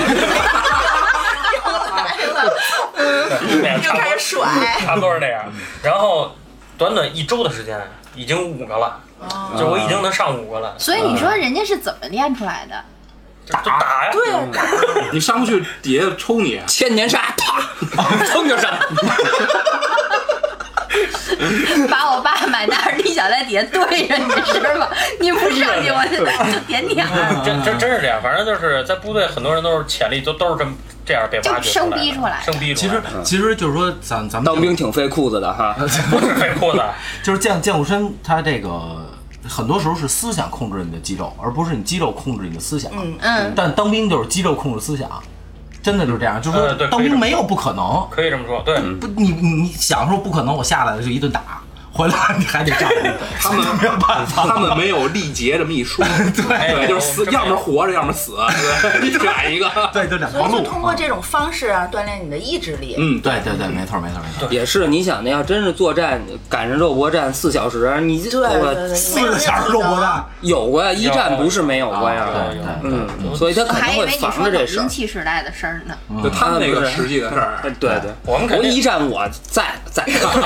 [3.82, 4.48] 就开始甩。
[4.80, 5.44] 差不多是这样。
[5.84, 6.36] 然后
[6.78, 7.80] 短短一周的时间，
[8.16, 9.00] 已经五个了，
[9.58, 12.84] 就我已经能上五个了，所以你说人家是怎么练出来的？
[13.46, 14.12] 就就打呀。
[14.12, 16.60] 对，你上不去，底下抽你。
[16.68, 17.62] 千年杀，啪，
[18.26, 18.72] 噌就上。
[21.90, 24.90] 把我爸买那儿立脚在底下对着你是吧？
[25.20, 30.74] 你不上去我就就点点儿，真真真是这样，反正就是在部队，很多人都是潜力都都是这么
[31.06, 32.52] 这样被挖掘就生逼出来的。
[32.52, 35.76] 生逼出其实，其实就是说咱咱们当兵挺费裤子的哈。
[36.10, 36.82] 不是费裤子，
[37.24, 39.06] 就是健健过身，它这个
[39.48, 42.92] 很多时候是思想控制你的肌肉，而不是你肌肉控制你的思想。
[42.96, 45.10] 嗯嗯，但当兵就是肌肉控制思想，
[45.86, 46.42] 真的就是这样。
[46.42, 48.76] 就是说当兵没有不可能，可以这么说，对。
[49.00, 51.62] 不你你你想说不可能，我下来了就一顿打，
[51.96, 54.46] 回来你还得站着， 他们没有办法。
[54.46, 56.06] 他们没有力竭这么一说，
[56.36, 58.36] 对，就是死，要么活着，要么死，
[58.82, 59.72] 对， 选一个。
[59.94, 60.50] 对，就两条路。
[60.50, 62.96] 所以就通过这种方式啊，锻炼你的意志力。
[62.98, 64.52] 嗯，对对对，没错没错没错。
[64.52, 72.24] 也是，你想的要真是作战赶上肉搏战四小时，你这对对我对，四个小时肉搏战，有过呀，一战不是没有过呀。
[72.24, 74.90] 啊对对对嗯，所以他我肯定会防着这事兵。
[74.90, 75.96] 器时代的事儿呢。
[76.22, 77.60] 就他们那个实际的事儿。
[77.80, 80.40] 对对，我们肯定一战我在在，他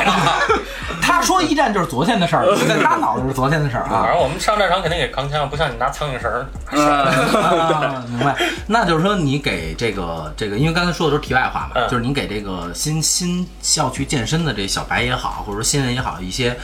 [1.39, 4.11] 说一战就是昨天的事儿， 在他脑子是昨天的事儿啊反。
[4.11, 6.45] 正我们上战场肯定也扛枪，不像你拿苍蝇绳儿。
[8.09, 8.35] 明白。
[8.67, 16.57] 那就是说，你给这个这个，因为刚才说的都是题外话嘛，嗯就是你给这个新新校区健身的这小白也好，或者说新人也好，一些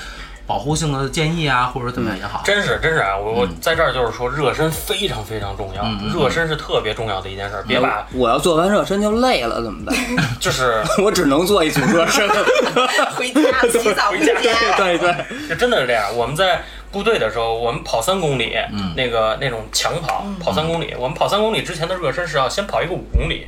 [0.48, 2.42] 保护性的建议啊，或者怎么样也好。
[2.46, 3.18] 真是真是啊！
[3.18, 7.64] 我嗯我在这儿就是说，热身非常非常重要，热身是特别重要的一件事儿。
[7.68, 9.96] 别把我要做完热身就累了怎么办？
[10.40, 12.30] 就是 我只能做一组热身。
[13.16, 14.34] 回家洗澡回家。
[14.78, 15.16] 对对，
[15.50, 16.16] 就真的是这样。
[16.16, 20.94] 我们在部队的时候，我们跑三公里，嗯那个那种强跑，跑三公里。
[20.98, 23.48] 我们跑三公里之前的热身是要先跑一个五公里，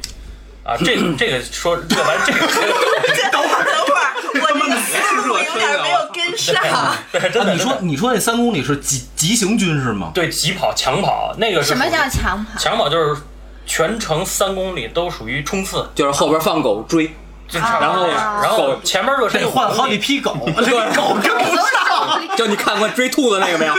[0.68, 2.40] 啊，这这个说热完这个，
[3.32, 6.54] 等会儿，等会儿，我这个思路有点没有跟上。
[7.10, 7.54] 对，真啊，的。
[7.54, 10.12] 你说你说那三公里是急急行军是吗？
[10.14, 12.60] 对急跑、强跑，那个是什么叫强跑？
[12.60, 12.90] 强跑？
[12.90, 13.22] 就是
[13.66, 17.16] 全程三公里都属于冲刺，就是后边放狗追，
[17.54, 20.20] 然后然后前面热身得换好几批。
[20.20, 22.36] 狗，对 狗跟不上。
[22.36, 23.74] 就你看过追兔子那个没有？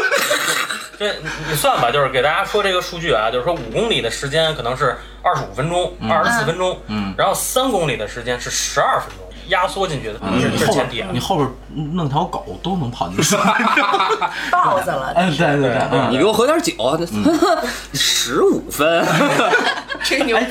[0.98, 11.08] 这你你算吧，就是给大家说这个数据啊，就是说五公里的时间可能是二十五分钟、二十四分钟，嗯然后三公里的时间是十二分钟，压缩进去的，这这是后前提啊。
[11.10, 11.48] 边你后边
[11.94, 13.36] 弄条狗都能跑进去。
[14.50, 16.74] 豹子了，嗯，对对对，嗯你给我喝点酒，
[17.92, 19.04] 十五分。
[20.04, 20.44] 吹牛逼。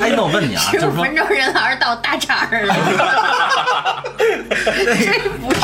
[0.00, 2.74] 哎，那我问你啊，就是说十五分钟人老师到大肠儿了，
[4.18, 5.60] 真不是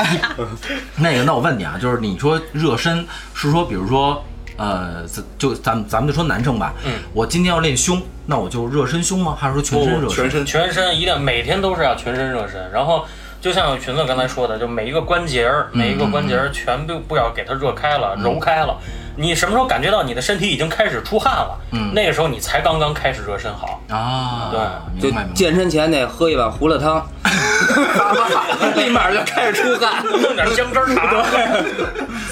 [0.97, 4.23] 那个，那我问你啊，就是你说热身是说，比如说，
[4.57, 9.37] 呃，咱就咱们咱们就说男生吧，嗯，我今天要练胸，那我就热身胸吗？
[9.39, 10.17] 还是说全身热身？
[10.17, 13.05] 全身全身一定每天都是要全身热身，然后
[13.41, 18.79] 就像裙子刚才说的，就每一个关节儿，每一个关节儿全部不要给它热开了、揉开了。
[19.17, 21.59] 你什么时候感觉到你的身体已经开始出汗了？
[21.73, 23.81] 嗯那个时候你才刚刚开始热身好。
[23.89, 24.51] 啊，
[24.99, 25.17] 对就。
[25.35, 27.07] 健身前得喝一碗胡辣汤，
[28.77, 31.03] 立马就开始出汗， 弄点姜汁儿茶，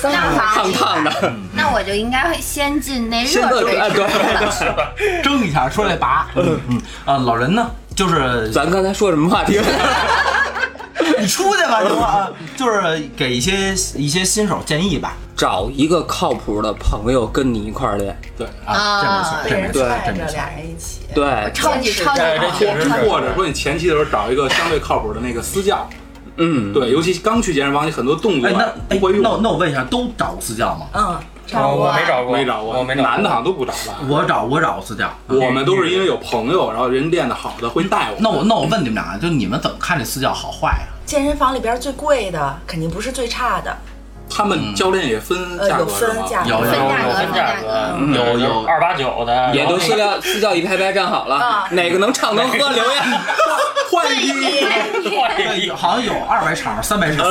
[0.02, 1.32] 那烫烫 的。
[1.52, 4.68] 那我就应该会先进那先热水，池对。
[4.68, 4.92] 了。
[5.22, 6.26] 蒸一下出来拔。
[6.36, 9.60] 嗯嗯啊，老人呢，就是咱刚才说什么话题？
[11.20, 12.06] 你出去吧，行吗？
[12.06, 15.14] 啊就是给一些一些新手建议吧。
[15.34, 18.16] 找一个靠谱的朋友跟你一块儿练。
[18.36, 20.34] 对，啊，这没错，这没错，拽着这没错。
[20.34, 21.00] 俩人一起。
[21.14, 25.88] 对，超级超级好确实是或者说你前期的时候找一个相对靠谱的那个私教，
[26.36, 30.86] 嗯，对，尤其刚去健身房，你很多动作哎，那哎不会，用那，我那我问一下，都找过私教吗？
[30.94, 31.18] 嗯，
[31.60, 33.10] 我我没找过，没找过，我没找过。
[33.10, 33.98] 男的好像都不找吧？
[34.08, 35.10] 我找我找过私教。
[35.28, 38.16] 我们都是因为有朋友，然后人练得好的会带我。
[38.20, 40.88] 那我那我问你们俩，就你们怎么看这私教好坏啊？
[41.04, 43.76] 健身房里边最贵的肯定不是最差的，
[44.30, 46.14] 他们教练也分价格是吗？
[46.14, 47.66] 分价格，有有分价格有分价格，
[47.98, 53.02] 嗯有有二八九的，也都私教 私教一排排站好了啊， 哪个能唱能喝留下。
[53.92, 54.64] 换一批，
[55.36, 57.30] 对，有好像有二百场、三百场，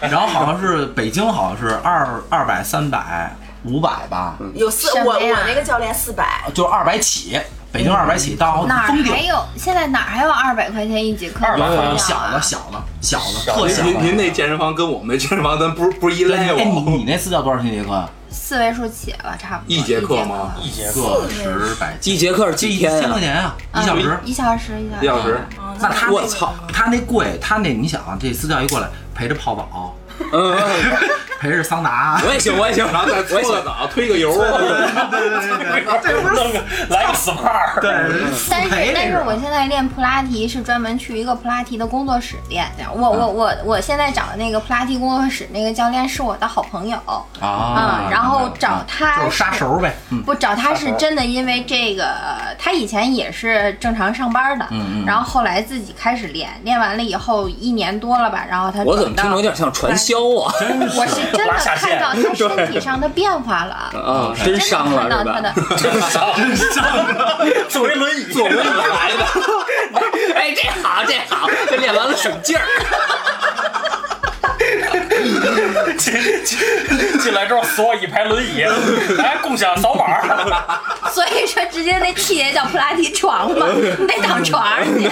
[0.00, 7.38] 然后好像是北京好像是二二百、三百、五百吧，有四，我我那个教练四百，就是二百起，
[7.70, 9.22] 北京二百起到哪儿封顶还。
[9.22, 9.44] 有？
[9.56, 13.82] 现在哪儿还有二百块钱一节课二百块钱小啊的小的小的特小。
[13.84, 18.08] 您您那健身房跟我们那健身房咱不是不是一类哎，你你那私教多少钱一节课？
[18.30, 23.00] 四位数起了，差不多一节课吗一节课，个十百一节课是几天啊？
[23.00, 24.18] 千块钱啊，一小时。
[24.24, 25.40] 一小时一一小时。
[25.78, 29.94] 那他我操，他那贵，他那你想啊，这私教一过来陪着泡澡，
[30.32, 33.62] 嗯，嗯陪着桑拿，我也行，我也行，然后再我搓个。
[33.62, 34.44] 澡，推个油，弄
[36.52, 37.92] 个来个 SPA，对，
[38.48, 42.84] 但是但是我现在练普拉提是专门去一个普拉提的工作室练的。
[42.92, 46.96] 我我我我现在找的那个普拉提工作室那个教练是我的好朋友
[47.40, 48.04] 啊。
[48.04, 52.14] 嗯，然后找他就是杀熟呗，嗯，不找他是真的，因为这个
[52.56, 60.54] 他以前也是正常上班的，嗯嗯然后后来自己开始练，练完了以后一年多了吧，然后他我怎么听着有点像传销啊？
[60.96, 67.38] 我是真的拉下线看到他身体上的变化了，啊，真伤了是看到他的吧？
[67.68, 69.24] 坐一轮椅，坐轮椅来的。
[70.34, 72.64] 哎，这好，这好，这练完了省劲儿。
[75.98, 76.58] 进进
[77.20, 78.62] 进来之后所有一排轮椅，
[79.18, 80.20] 来共享扫码，
[81.10, 83.66] 所以说直接那器械叫普拉提床嘛，
[83.98, 85.04] 你得躺床上去，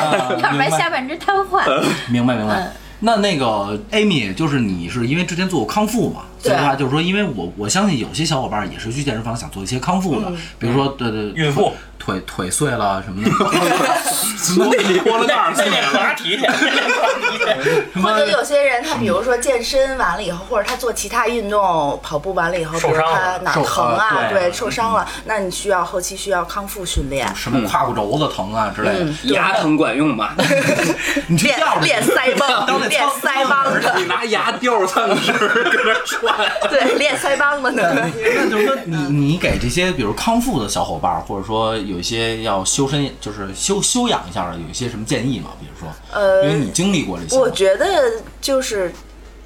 [0.43, 1.65] 要不然下半身瘫痪。
[2.09, 2.73] 明白明白嗯。
[3.01, 11.31] 那那个 Amy，就是你是因为之前做过康复嘛，所以的话就是说，因为我我相信有些小伙伴也是去健身房想做一些康复的，比如说对对。
[11.33, 13.31] 孕妇腿腿碎了什么的，
[14.37, 14.65] 什么
[15.05, 18.01] 脱了盖儿再练普拉提去，练普拉提去。
[18.01, 30.31] 或者有些人他比如说健身完了以后，或者他做其他运动，跑步完了以后，比如受伤了他哪儿疼啊，呃对对，受伤了，那你需要后期需要康复训练，什么胯骨轴子疼啊之类的，嗯，牙疼管用吗？
[30.41, 36.51] 练你去吊着练腮帮，练腮帮子，你拿牙吊着蹭纸搁那串。
[36.71, 37.83] 对，练腮帮子呢。
[37.93, 45.51] 那就是说你你给这些比如康复的小伙伴，或者说有一些要修身，就是修修养一下的，有一些什么建议吗？
[45.61, 48.93] 比如说，呃因为你经历过这些，我觉得就是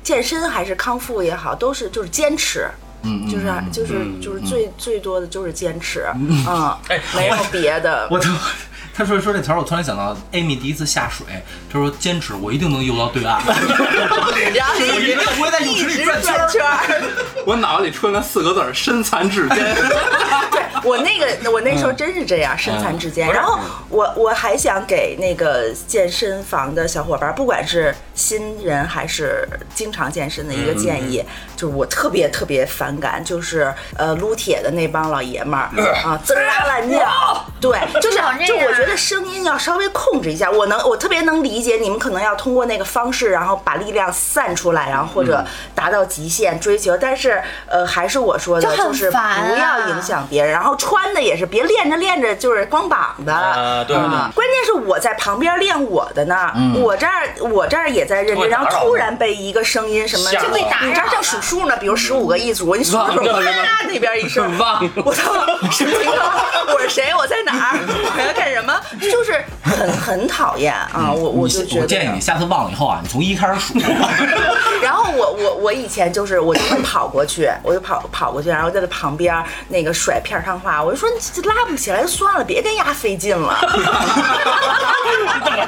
[0.03, 2.69] 健身还是康复也好，都是就是坚持。
[3.07, 8.09] 嗯，嗯就是嗯就是就是最最多的就是坚持，嗯 哎，没有别的。
[8.11, 8.31] 我就
[8.97, 11.27] 他说说这词儿，我突然想到 Amy 第一次下水，
[11.71, 13.43] 他说坚持，我一定能游到对岸。
[14.55, 16.63] 然后我一定不会在泳池里一直转圈儿圈。
[17.45, 19.59] 我脑子里出现了四个字儿：身残志坚。
[20.53, 23.33] 对我那个我那时候真是这样，身残志坚。
[23.33, 31.25] 然后我我还想给那个健身房的小伙伴，不管是新人还是经常健身的一个建议，
[31.57, 35.69] 就是我特别特别反感，就是呃撸铁的那帮老爷们儿
[36.05, 40.51] 啊，滋儿啊乱叫，对，就是老这样就我觉得声音要稍微控制一下。
[40.51, 45.45] 我能我特别能理解你们可能要通过那个方式，然后把力量散出来，然后或者
[45.75, 49.17] 达到极限追求，但是呃还是我说的，就是不
[49.59, 53.31] 要影响别人，然后穿的也是别练着练着就是光膀子。
[53.31, 65.33] 啊，对关键是我在旁边练我的呢，我这儿我这儿也在认真，然后突然被一个声音什么，吓着就被打，你这儿正数数呢，比如十五个一组，你数着数，忘了是吗啪那边一声，忘我操，
[65.71, 66.19] 什么情况？
[66.73, 67.15] 我是谁？
[67.17, 67.79] 我在哪儿？
[68.17, 68.74] 我要干什么？
[69.01, 71.13] 就是很很讨厌啊！
[71.13, 73.75] 我我就觉得，我建议你下次忘了以后啊，你从一开始数。
[74.83, 79.35] 然后我我我以前就是我就会跑过去，我就跑跑过去，然后在他旁边
[79.69, 83.59] 那个甩片儿汤话，我就说你这拉不起来就算了，别跟丫费劲了。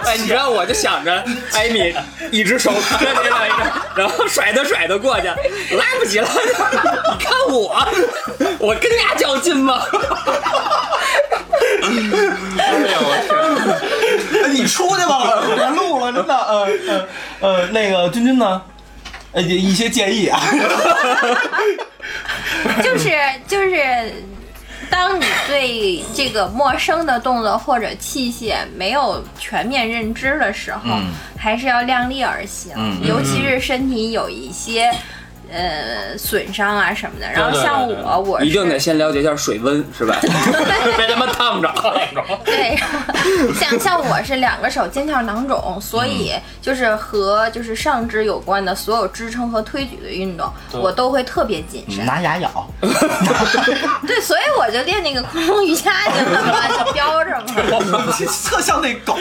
[0.05, 1.95] 哎，你知道，我就想着艾米
[2.31, 3.63] 一只手磕进来一个，
[3.97, 6.29] 然后甩着甩着过去，拉不起来。
[6.29, 7.87] 你看我，
[8.59, 9.83] 我跟丫较劲吗？
[11.87, 13.11] 哎呦我
[14.33, 14.53] 天！
[14.55, 16.35] 你出去吧，我别录了，真的。
[16.35, 17.09] 呃呃
[17.41, 18.63] 呃，那个君君呢？
[19.33, 20.41] 呃，一些建议啊。
[22.83, 23.11] 就是
[23.47, 24.13] 就是
[24.91, 34.93] 当你对这个陌生的动作或者器械没有全面认知的时候，嗯还是要量力而行，嗯尤其是身体有一些。
[35.53, 40.17] 呃，损伤啊什么的，然后对对像对对我，我一定得先了解一下水温，是吧？
[40.97, 41.73] 别他妈烫着。
[42.45, 42.77] 对，
[43.55, 52.05] 像像我是两个手腱鞘囊肿，所以就是和就是上肢有关的所有支撑和推举的运动，我都会特别谨慎。
[52.05, 52.69] 拿牙咬，
[54.07, 57.47] 对，所以我就练那个空中瑜伽去了嘛，就标着嘛。
[58.45, 59.17] 特像那狗。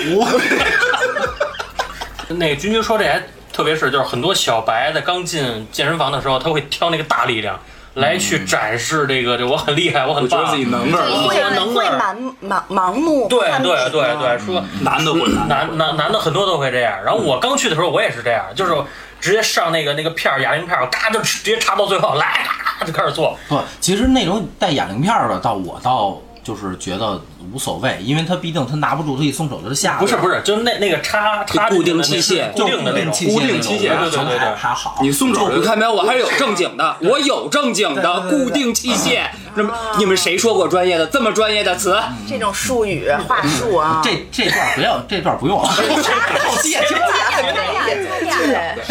[2.28, 3.22] 那个君君说这还
[3.56, 7.58] 特别是，就是很多小白在刚进健身房的时候，他会挑那个大力量
[7.94, 10.58] 来去展示这个，这我很厉害，我很棒我觉得自。
[10.58, 17.02] 己能这儿对了，会我能会盲盲盲目对对对对，说男的会男男男男的很多都会这样。
[17.06, 18.76] 然后我刚去的时候，我也是这样，就是
[19.22, 22.46] 直接上那个那个片儿哑铃片儿，嘎就直接插到最后，来
[22.80, 23.40] 嘎就开始做。
[23.48, 27.20] 不，其实那种带哑铃片儿的，到我倒就是觉得
[27.52, 30.02] 无所谓，因为他毕竟他拿不住，他一松手就下来了。
[30.02, 35.00] 不是不是，就是那那个插插固定器械固定的那种固定器械那种对对对对还还好。
[35.02, 35.92] 你松手你看没有？
[35.92, 39.24] 我还是有正经的，我有正经的固定器械。
[39.56, 41.98] 那么你们谁说过专业的这么专业的词？
[42.30, 45.58] 这种术语话术啊，这这段不要，这段不用。
[45.66, 47.12] 后期也听我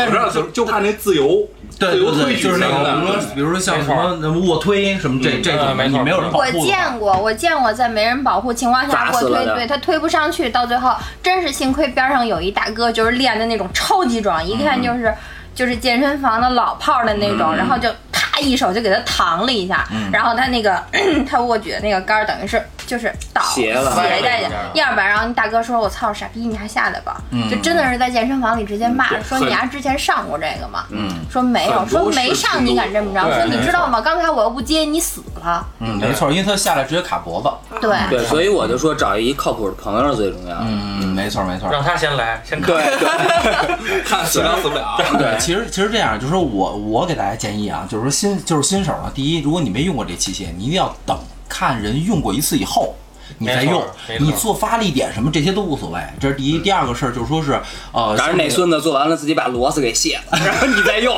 [0.09, 1.47] 知道，就就怕那自由
[1.79, 3.35] 对卧推对对，就是那举什么个，比如说。
[3.35, 15.12] 比如说像什么什么卧推什么这这种，没错你没有人保护我见过，我见过在没人保护情况下卧推，对他推不上去，到最后真是幸亏边上有一大哥，就是练的那种超级壮，一看就是。
[15.55, 20.83] 就是健身房的老炮儿的那种，然后就啪一手就给他扛了一下，然后他那个
[21.31, 27.20] 他握举的那个杆儿等于是就是倒斜了斜在歪了要不然然后你大哥说我操傻逼你还下来吧，
[27.51, 30.85] 就真的是在健身房里直接骂对说你丫之前上过这个吗？
[30.91, 34.01] 嗯说没有，说没上你敢这么着，说你知道吗？
[34.01, 37.78] 刚才我要不接你死了，嗯，没错，因为他下来直接卡脖子。
[37.80, 37.95] 对。
[38.11, 40.64] 对，所以我就说找一靠谱的朋友是最重要的。
[40.66, 41.70] 嗯，没错没错。
[41.70, 42.74] 让他先来，先看。
[42.74, 44.97] 对对， 看死了死不了。
[45.18, 51.18] 对，其实其实这样，就是说我我给大家建议啊，就是说新就是新手啊，第一，如果你没用过这器械，你一定要等
[51.55, 52.97] 看人用过一次以后。
[53.39, 53.83] 你再用
[54.21, 56.59] 你做发力点什么这些都无所谓，这是第一。
[56.59, 57.59] 第二个事儿就是说是，
[57.91, 61.17] 呃，当然那孙子做完了自己把螺丝给卸了，然后你再用，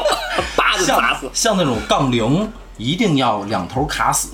[0.57, 1.29] 叭就像砸死。
[1.35, 4.29] 像那种杠铃，一定要两头卡死。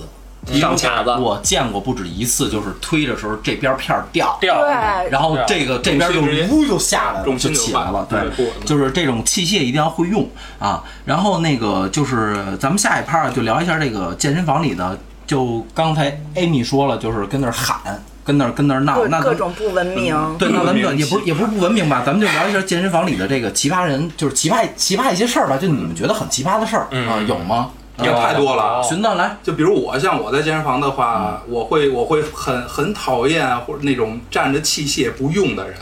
[0.61, 6.21] 上卡子，我见过不止一次，就是推的时候这边片儿掉，掉，对，然后这个这边就
[6.55, 8.05] 呜就下来了，就起来了。
[8.11, 10.29] 对对，就是这种器械一定要会用
[10.59, 10.83] 啊。
[11.05, 17.79] 然后那个就是咱们下一趴就聊一下这个健身房里的，就刚才 Amy 说了，就是跟那儿喊，
[18.25, 20.15] 跟那儿跟那儿闹，各那各种不文明。
[20.39, 27.71] 对，那咱们就文明也不是也不是不文明吧，咱们就聊一下健身房里的这个奇葩人，就是奇葩奇葩一些事儿吧，就你们觉得很奇葩的事儿嗯啊，有吗？
[27.99, 28.83] 有太多了。
[28.83, 35.77] 寻思来，就比如我，像我在健身房的话，我会我会很很讨厌或者那种站着器械不用的人。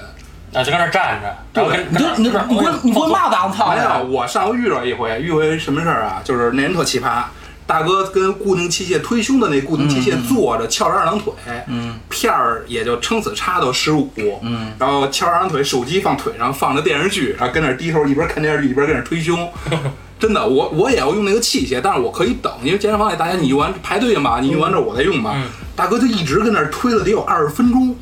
[0.53, 3.72] 啊，就跟那儿站着，然后跟你就你就你会你会骂脏，操！
[3.72, 6.20] 没有，我上回遇到一回，遇回什么事儿啊？
[6.24, 7.22] 就是那人特奇葩，
[7.71, 11.33] 大哥跟固定器械推胸的那固定器械坐着，翘着二郎腿，
[11.68, 14.11] 嗯，片儿也就撑死插到十五，
[14.43, 19.49] 嗯，然后翘二郎腿，手机放腿上，放着电视剧，然后跟那儿低头一边看电视剧一边跟那儿推胸。
[20.18, 25.35] 真的，我我也要用那个器械，但是我可以等，因为健身房里大家你用完排队嘛，你用完之后我再用嘛。
[25.37, 25.45] 嗯。
[25.77, 27.95] 大哥就一直跟那儿推了得有二十分钟，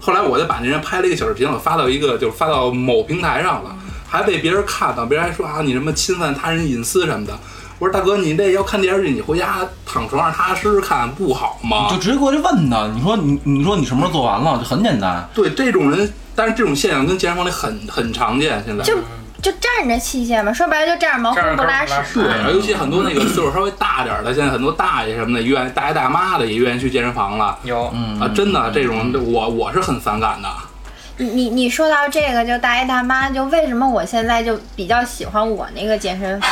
[0.00, 3.74] 后来我就把那人拍了一个小视频，我发到一个就是发到某平台上了，
[4.08, 7.38] 还被别人看到，别人还说啊你什么侵犯他人隐私什么的。
[7.82, 11.88] 我说大哥，你这要看电视剧，你回家躺床上踏踏实实看不好吗？
[11.90, 14.56] 你就直接过去问他，你说你你说你什么时候做完了？
[14.56, 15.28] 就很简单。
[15.34, 18.96] 对这种人，但是这种现象跟健身房里很很常见，现在就
[19.42, 21.92] 就站着器械嘛，说白了就站着茅坑不拉屎。
[22.14, 27.58] 对，尤其很多那个 岁数稍微大点的，现在很多大爷什么的，愿意大爷大妈的也愿意去健身房了。
[27.64, 30.48] 有，嗯啊，真的，这种我我是很反感的。
[31.18, 36.50] 你你你说到这个，就大爷大妈，就为什么我现在就比较喜欢我那个健身房？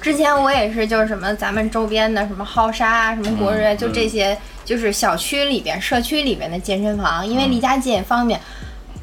[0.00, 8.40] 之前我也是，就是什么咱们周边的什么浩沙啊，什么国瑞，就这些，就是小区里边、社区里边的健身房，因为离家近也方便。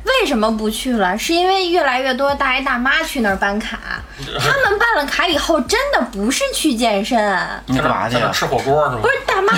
[0.06, 1.18] 为什么不去了？
[1.18, 3.80] 是因为越来越多大爷大妈去那儿办卡，
[4.38, 7.18] 他们办了卡以后，真的不是去健身，
[7.68, 9.08] 你干嘛去吃火锅是吗不？
[9.08, 9.54] 是大妈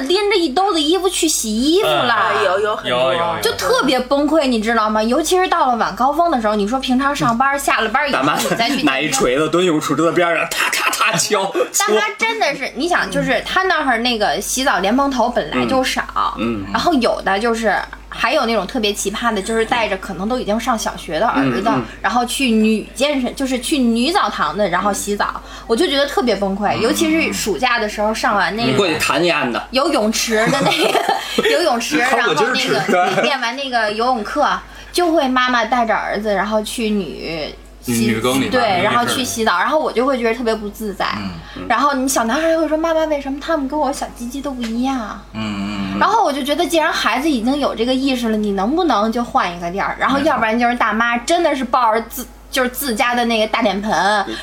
[0.00, 2.12] 拎着一兜子衣服去洗衣服了。
[2.12, 5.02] 啊，有有很多，有有有就特别崩溃，你知道吗？
[5.02, 10.48] 尤其是到了晚高峰的时候，你说平常上班下了班以后大妈你再去拿一锤子蹲泳池子边上，
[11.78, 16.64] 但他真的是，你想，就是他那儿那个洗澡莲蓬头本来就少，嗯。
[16.72, 17.74] 然后有的就是
[18.08, 28.98] 还有那种特别奇葩的，就是带着可能都已经上小学的儿子，嗯嗯然后去女健身，就是去女澡堂的，然后洗澡，我就觉得特别崩溃，尤其是暑假的时候上完那你过去个。
[28.98, 34.48] 弹烟的，游泳池的那个 游泳池，然后那个 练完那个游泳课，
[34.92, 37.54] 就会妈妈带着儿子，然后去女洗
[37.98, 41.06] 女更里对，然后去洗澡，然后我就会觉得特别不自在。
[41.16, 41.30] 嗯
[41.68, 49.96] 然后你小男孩会说：“妈妈，为什么他们跟我小鸡鸡都不一样？”嗯嗯然后我就觉得，既然孩子已经有这个意识了，你能不能就换一个地儿？
[49.98, 53.92] 然后要不然就是大妈真的是抱着自就是自家的那个大脸盆，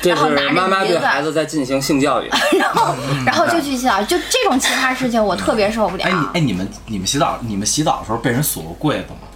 [0.02, 2.30] 然后拿是妈妈着鼻子，对孩子在进行性教育。
[2.58, 2.94] 然后
[3.26, 6.12] 然后就去洗澡，就这种奇葩事情我特别受不了哎。
[6.34, 9.27] 哎你们你们洗澡你们洗澡的时候被人锁过柜子吗？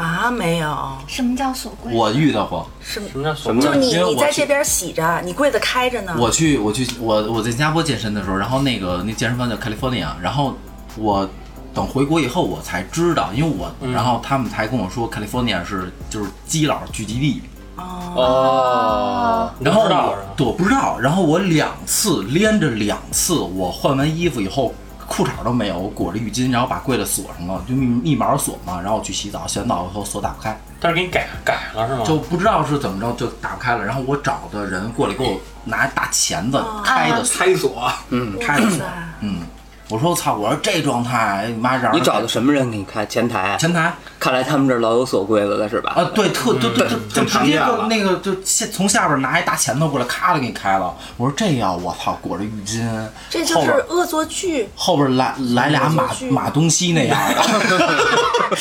[0.00, 1.92] 啊，没有，什么叫锁柜？
[1.92, 2.66] 我遇到过。
[2.80, 6.16] 是什么叫锁什么就你你在这边洗着，你柜子开着呢。
[6.18, 10.54] 我去我去我我在新加坡健身的时候，然后那个那健身房叫 California，然后
[10.96, 11.28] 我
[11.74, 17.42] 等回国以后我才知道，因为我、然后他们才跟我说 California 是就是基佬聚集地，
[17.76, 24.74] 哦，然后不知道是吧我对我不知道，然后我两次连着两次，我换完衣服以后。
[25.10, 28.80] 裤衩都没有，我裹着浴巾，然后把柜子锁上了，就密密码锁嘛。
[28.80, 32.04] 然后我去洗澡，洗完澡以后锁打不开，但是给你改改了是吗？
[32.04, 33.84] 就不知道是怎么着就打不开了。
[33.84, 38.86] 然后我找的人过来给我拿大钳子开的锁，开锁，嗯，开的锁。
[39.18, 39.40] 嗯，
[39.88, 43.56] 我说我操，我说这状态，你妈让人你找的什么人给你开前台？
[43.58, 45.92] 前台看来他们这儿老有锁柜子的是吧？
[45.96, 50.94] 啊，对，特就就就就很直接就那个就下从下边拿一大钳子过来，咔的给你开了。
[51.16, 52.86] 我说这要，我操，裹着浴巾，
[53.30, 54.68] 这就是恶作剧。
[54.76, 57.94] 后边来来俩马马东锡那样的，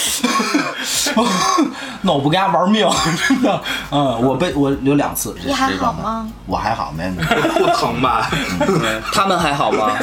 [2.01, 2.87] 那我不跟他玩命，
[3.27, 3.61] 真的。
[3.91, 6.25] 嗯，我被我有两次，这你还好吗？
[6.45, 7.21] 我还好，没没。
[7.59, 8.29] 不疼吧？
[9.11, 9.91] 他们还好吗？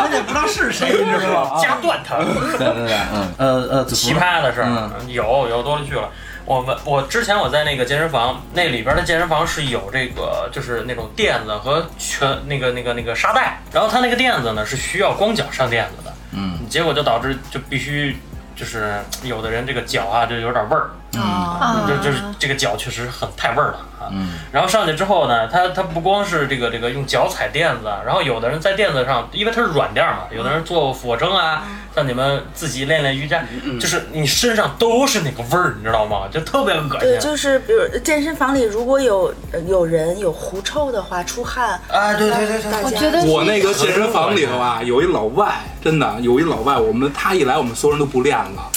[0.00, 1.60] 关键不知道是谁，你知道吗？
[1.60, 2.16] 夹断它。
[2.16, 4.90] 对对对，嗯，呃呃，子奇福葩的事儿、嗯。
[5.08, 6.10] 有有多了去了。
[6.44, 18.16] 我们我之前我在那个健身房，那里边的健身房是有这个就是那种垫子和全那个那个那个沙袋，然后它那个垫子呢是需要光脚上垫子的，嗯，结果就导致就必须
[18.56, 24.08] 就是有的人这个脚啊就有点味儿，啊就就是这个脚确实很太味儿了啊。
[24.12, 31.62] 嗯然后上去之后呢，他他不光是这个这个用脚踩垫子，然后有的人在垫子上，因为它是软垫嘛，有的人做俯卧撑啊，
[31.94, 33.44] 像你们自己练练瑜伽，
[33.80, 36.22] 就是你身上都是那个味儿，你知道吗？
[36.32, 37.20] 就特别恶对，心。
[37.20, 48.70] 就是比如健身房里如果有呃有人有狐臭的话，出汗，啊，对对对对，我觉得我那个健身房里头啊，有一老外，真的有一老外，我们他一来，我们所有人都不练了。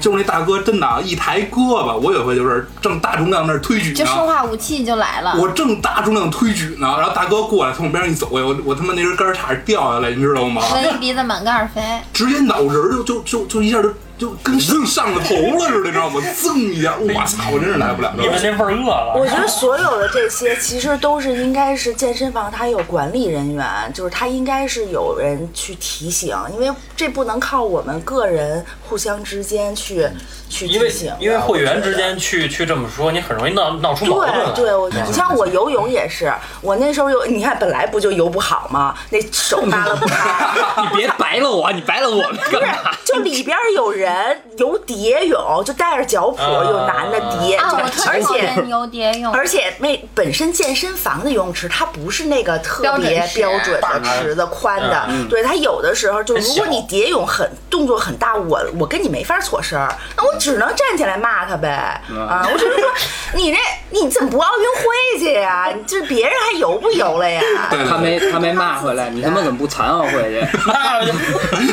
[0.00, 5.34] 就是那大哥真的啊一抬胳膊，我有回就是正大重量那儿推举就生呢，化武器就来了。
[5.38, 10.62] 我正大重量推举呢，然后大哥过来从我边上一走我我他妈那根杆儿差点掉下来，你知道吗？
[10.72, 11.80] 我一鼻子满盖儿飞，
[12.12, 16.20] 直接脑仁儿就就就就一下就就跟上上了头了似的，你知道吗？
[16.36, 17.50] 噌一下，我操！
[17.50, 18.12] 我真是来不了。
[18.18, 19.14] 你们那份儿饿了。
[19.16, 30.06] 我觉得所有的这些其实都是应该是健身房它有管理人员，就是它应该是有人去提醒，因为这不能靠我们个人互相之间去
[30.50, 31.16] 去提醒的。
[31.18, 34.52] 因为会员之间去去这么说，你很容易闹闹出矛盾来。
[34.52, 38.94] 对对，我你像我游泳也是，我那时候游，你看本来不就游不好吗？
[39.08, 40.50] 那手扒拉不开，
[40.82, 42.90] 你别白了我，你白了我们干嘛？
[43.04, 44.09] 就里边有人
[44.58, 46.64] 游蝶泳，就带着脚蹼，啊。
[46.70, 49.32] 有男的蝶，而且讨厌游蝶泳。
[49.32, 54.20] 而且那本身健身房的游泳池，它不是那个特别标标准准的。
[54.20, 62.88] 池子宽的，嗯对它有的时候就如果你蝶泳很动作很大，我我跟你没法错身儿，那我只能站起来骂他呗，啊，我只能说
[63.34, 63.58] 你这
[63.90, 65.68] 你怎么不奥运会去呀？
[65.74, 67.40] 你这别人还游不游了呀？
[67.88, 70.40] 他没他没骂回来，你他妈怎么不残奥会去？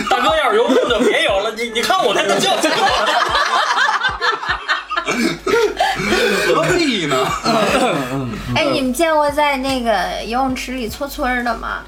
[0.10, 2.70] 大哥要是游泳就别游了，你你看我这个就
[6.56, 7.16] 何必呢？
[8.56, 11.80] 哎，你们见过在那个游泳池里搓搓的吗？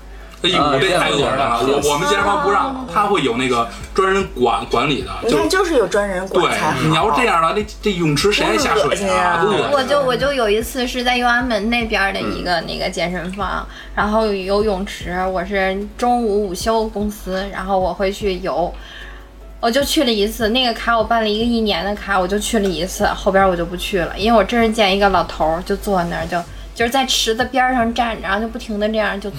[0.42, 1.60] 哎呦，这太恶心了！
[1.62, 6.80] 我我们健身房不让，他会有那个专人管管理的，你看，就是有专人管才好。
[6.80, 9.46] 对，你要这样的，这这泳池谁爱下水多恶心啊？
[9.74, 18.74] 我就我就有一次是在右安门那边的一个那个健身房，然后有游泳池，我是中午午休公司，然后我会去游，
[19.62, 26.42] 我就去了一次，那个卡我办了一个一年的卡，我就去了一次，后边我就不去了，因为我真是见一个老头就坐那儿就
[26.74, 29.30] 就是在池子边上站着，然后就不停的这样就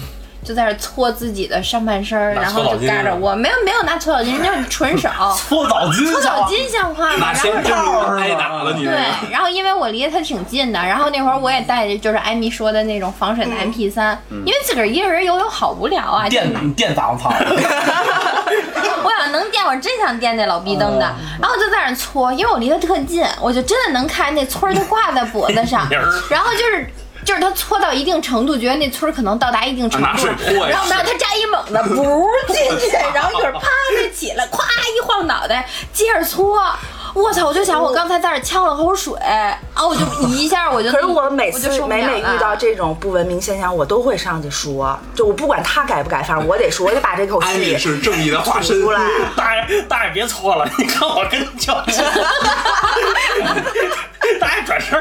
[0.43, 5.07] 就在那搓自己的上半身儿，然后就嘎着我，没有没有拿搓澡巾，就是纯手。
[5.37, 7.17] 搓澡巾，搓澡巾像话吗？
[7.19, 8.95] 那然后先真是挨打了你对。，
[9.31, 17.31] 然后因为我离得他挺近的，然后那会儿我也带着就是艾米说的那种防水的 MP 3因为自个儿一个人游泳好无聊啊，就电电嗓子操
[19.03, 21.05] 我想能电，我真想电那老逼灯的，
[21.39, 25.87] 然后就在那搓，因为我离得特近，我就真的能看那搓儿就挂在脖子上，
[26.29, 26.89] 然后就是。
[27.25, 34.59] 就是他搓到一定程度，觉得那村儿可能到达一定程拿度水泼呀然后没有他扎一猛子，不进去，然后一会儿啪就起来，咵
[34.95, 36.59] 一晃脑袋，接着搓。
[37.13, 37.45] 我操！
[37.45, 40.89] 我就想我刚才在这呛了口水，啊，我就一下我就。
[40.89, 48.81] 可是我 每次受不了了每每遇到这种不文明现象，我都会上去说，就我不管他改不改，反正我得说，我得把这口 安气利是正义的化身。
[48.81, 49.01] 出来。
[49.35, 52.01] 大爷大爷别搓了，你看我跟你较劲。
[54.65, 54.99] 转身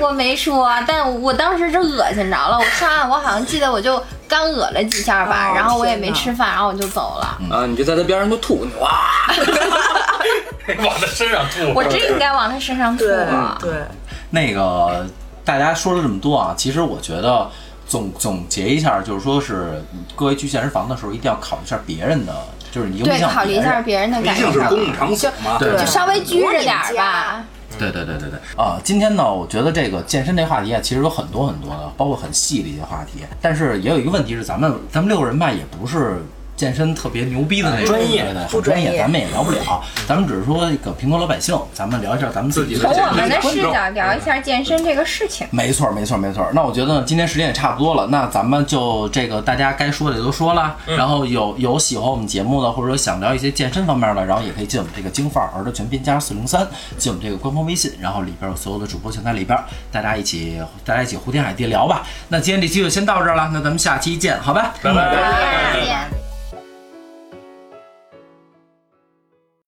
[0.00, 2.58] 我 我没说，但我当时是恶心着了。
[2.58, 7.38] 我上岸，我好像记得我就刚恶了几下吧，哦然后我也没吃饭，然后我就走了。
[7.54, 8.90] 啊，你就在他边上就吐，你哇，
[10.84, 11.72] 往他身上吐。
[11.74, 13.04] 我真应该往他身上吐。
[13.04, 13.26] 对
[13.60, 13.72] 对，
[14.30, 15.06] 那个
[15.44, 17.50] 大家说了这么多啊，其实我觉得
[17.86, 19.82] 总总结一下，就是说是
[20.14, 22.32] 各位去健身房的时候，一定要考虑一下别人的，
[22.70, 27.42] 就是你影对，响考虑一下别人的感受竟是，公共场所嘛，对就稍微拘着点儿吧。
[27.78, 28.80] 对对对对对啊！
[28.82, 33.24] 今天呢，我觉得这个健身这话题啊，其实有很多很多的，包括很细的一些话题。
[33.40, 36.22] 但是也有一个问题是，咱们咱们六个人吧，也不是
[36.60, 39.82] 健身特别牛逼的那种，专业对对不专业很专业，咱们也聊不了。
[40.06, 45.46] 咱们只是说一个平头老百姓，咱们聊一下咱们自己的从我们的视角聊一下健身这个事情。
[45.50, 46.46] 没错，没错，没错。
[46.52, 56.66] 那我觉得今天时间也差不多了，那咱们就这个大家该说的也都说了，然后有有喜欢我们节目的，或者说想聊一些健身方面的，然后也可以进我们这个京范儿儿的全拼加上四零三，
[56.98, 59.58] 进我们这个官方微信，然后里边有所有的主播全在里边，
[59.90, 62.02] 大家一起大家一起胡天海地聊吧。
[62.28, 64.74] 那今天这期就先到这儿了，那咱们下期见，好吧？
[64.82, 65.16] 拜拜。
[65.72, 66.29] 再见。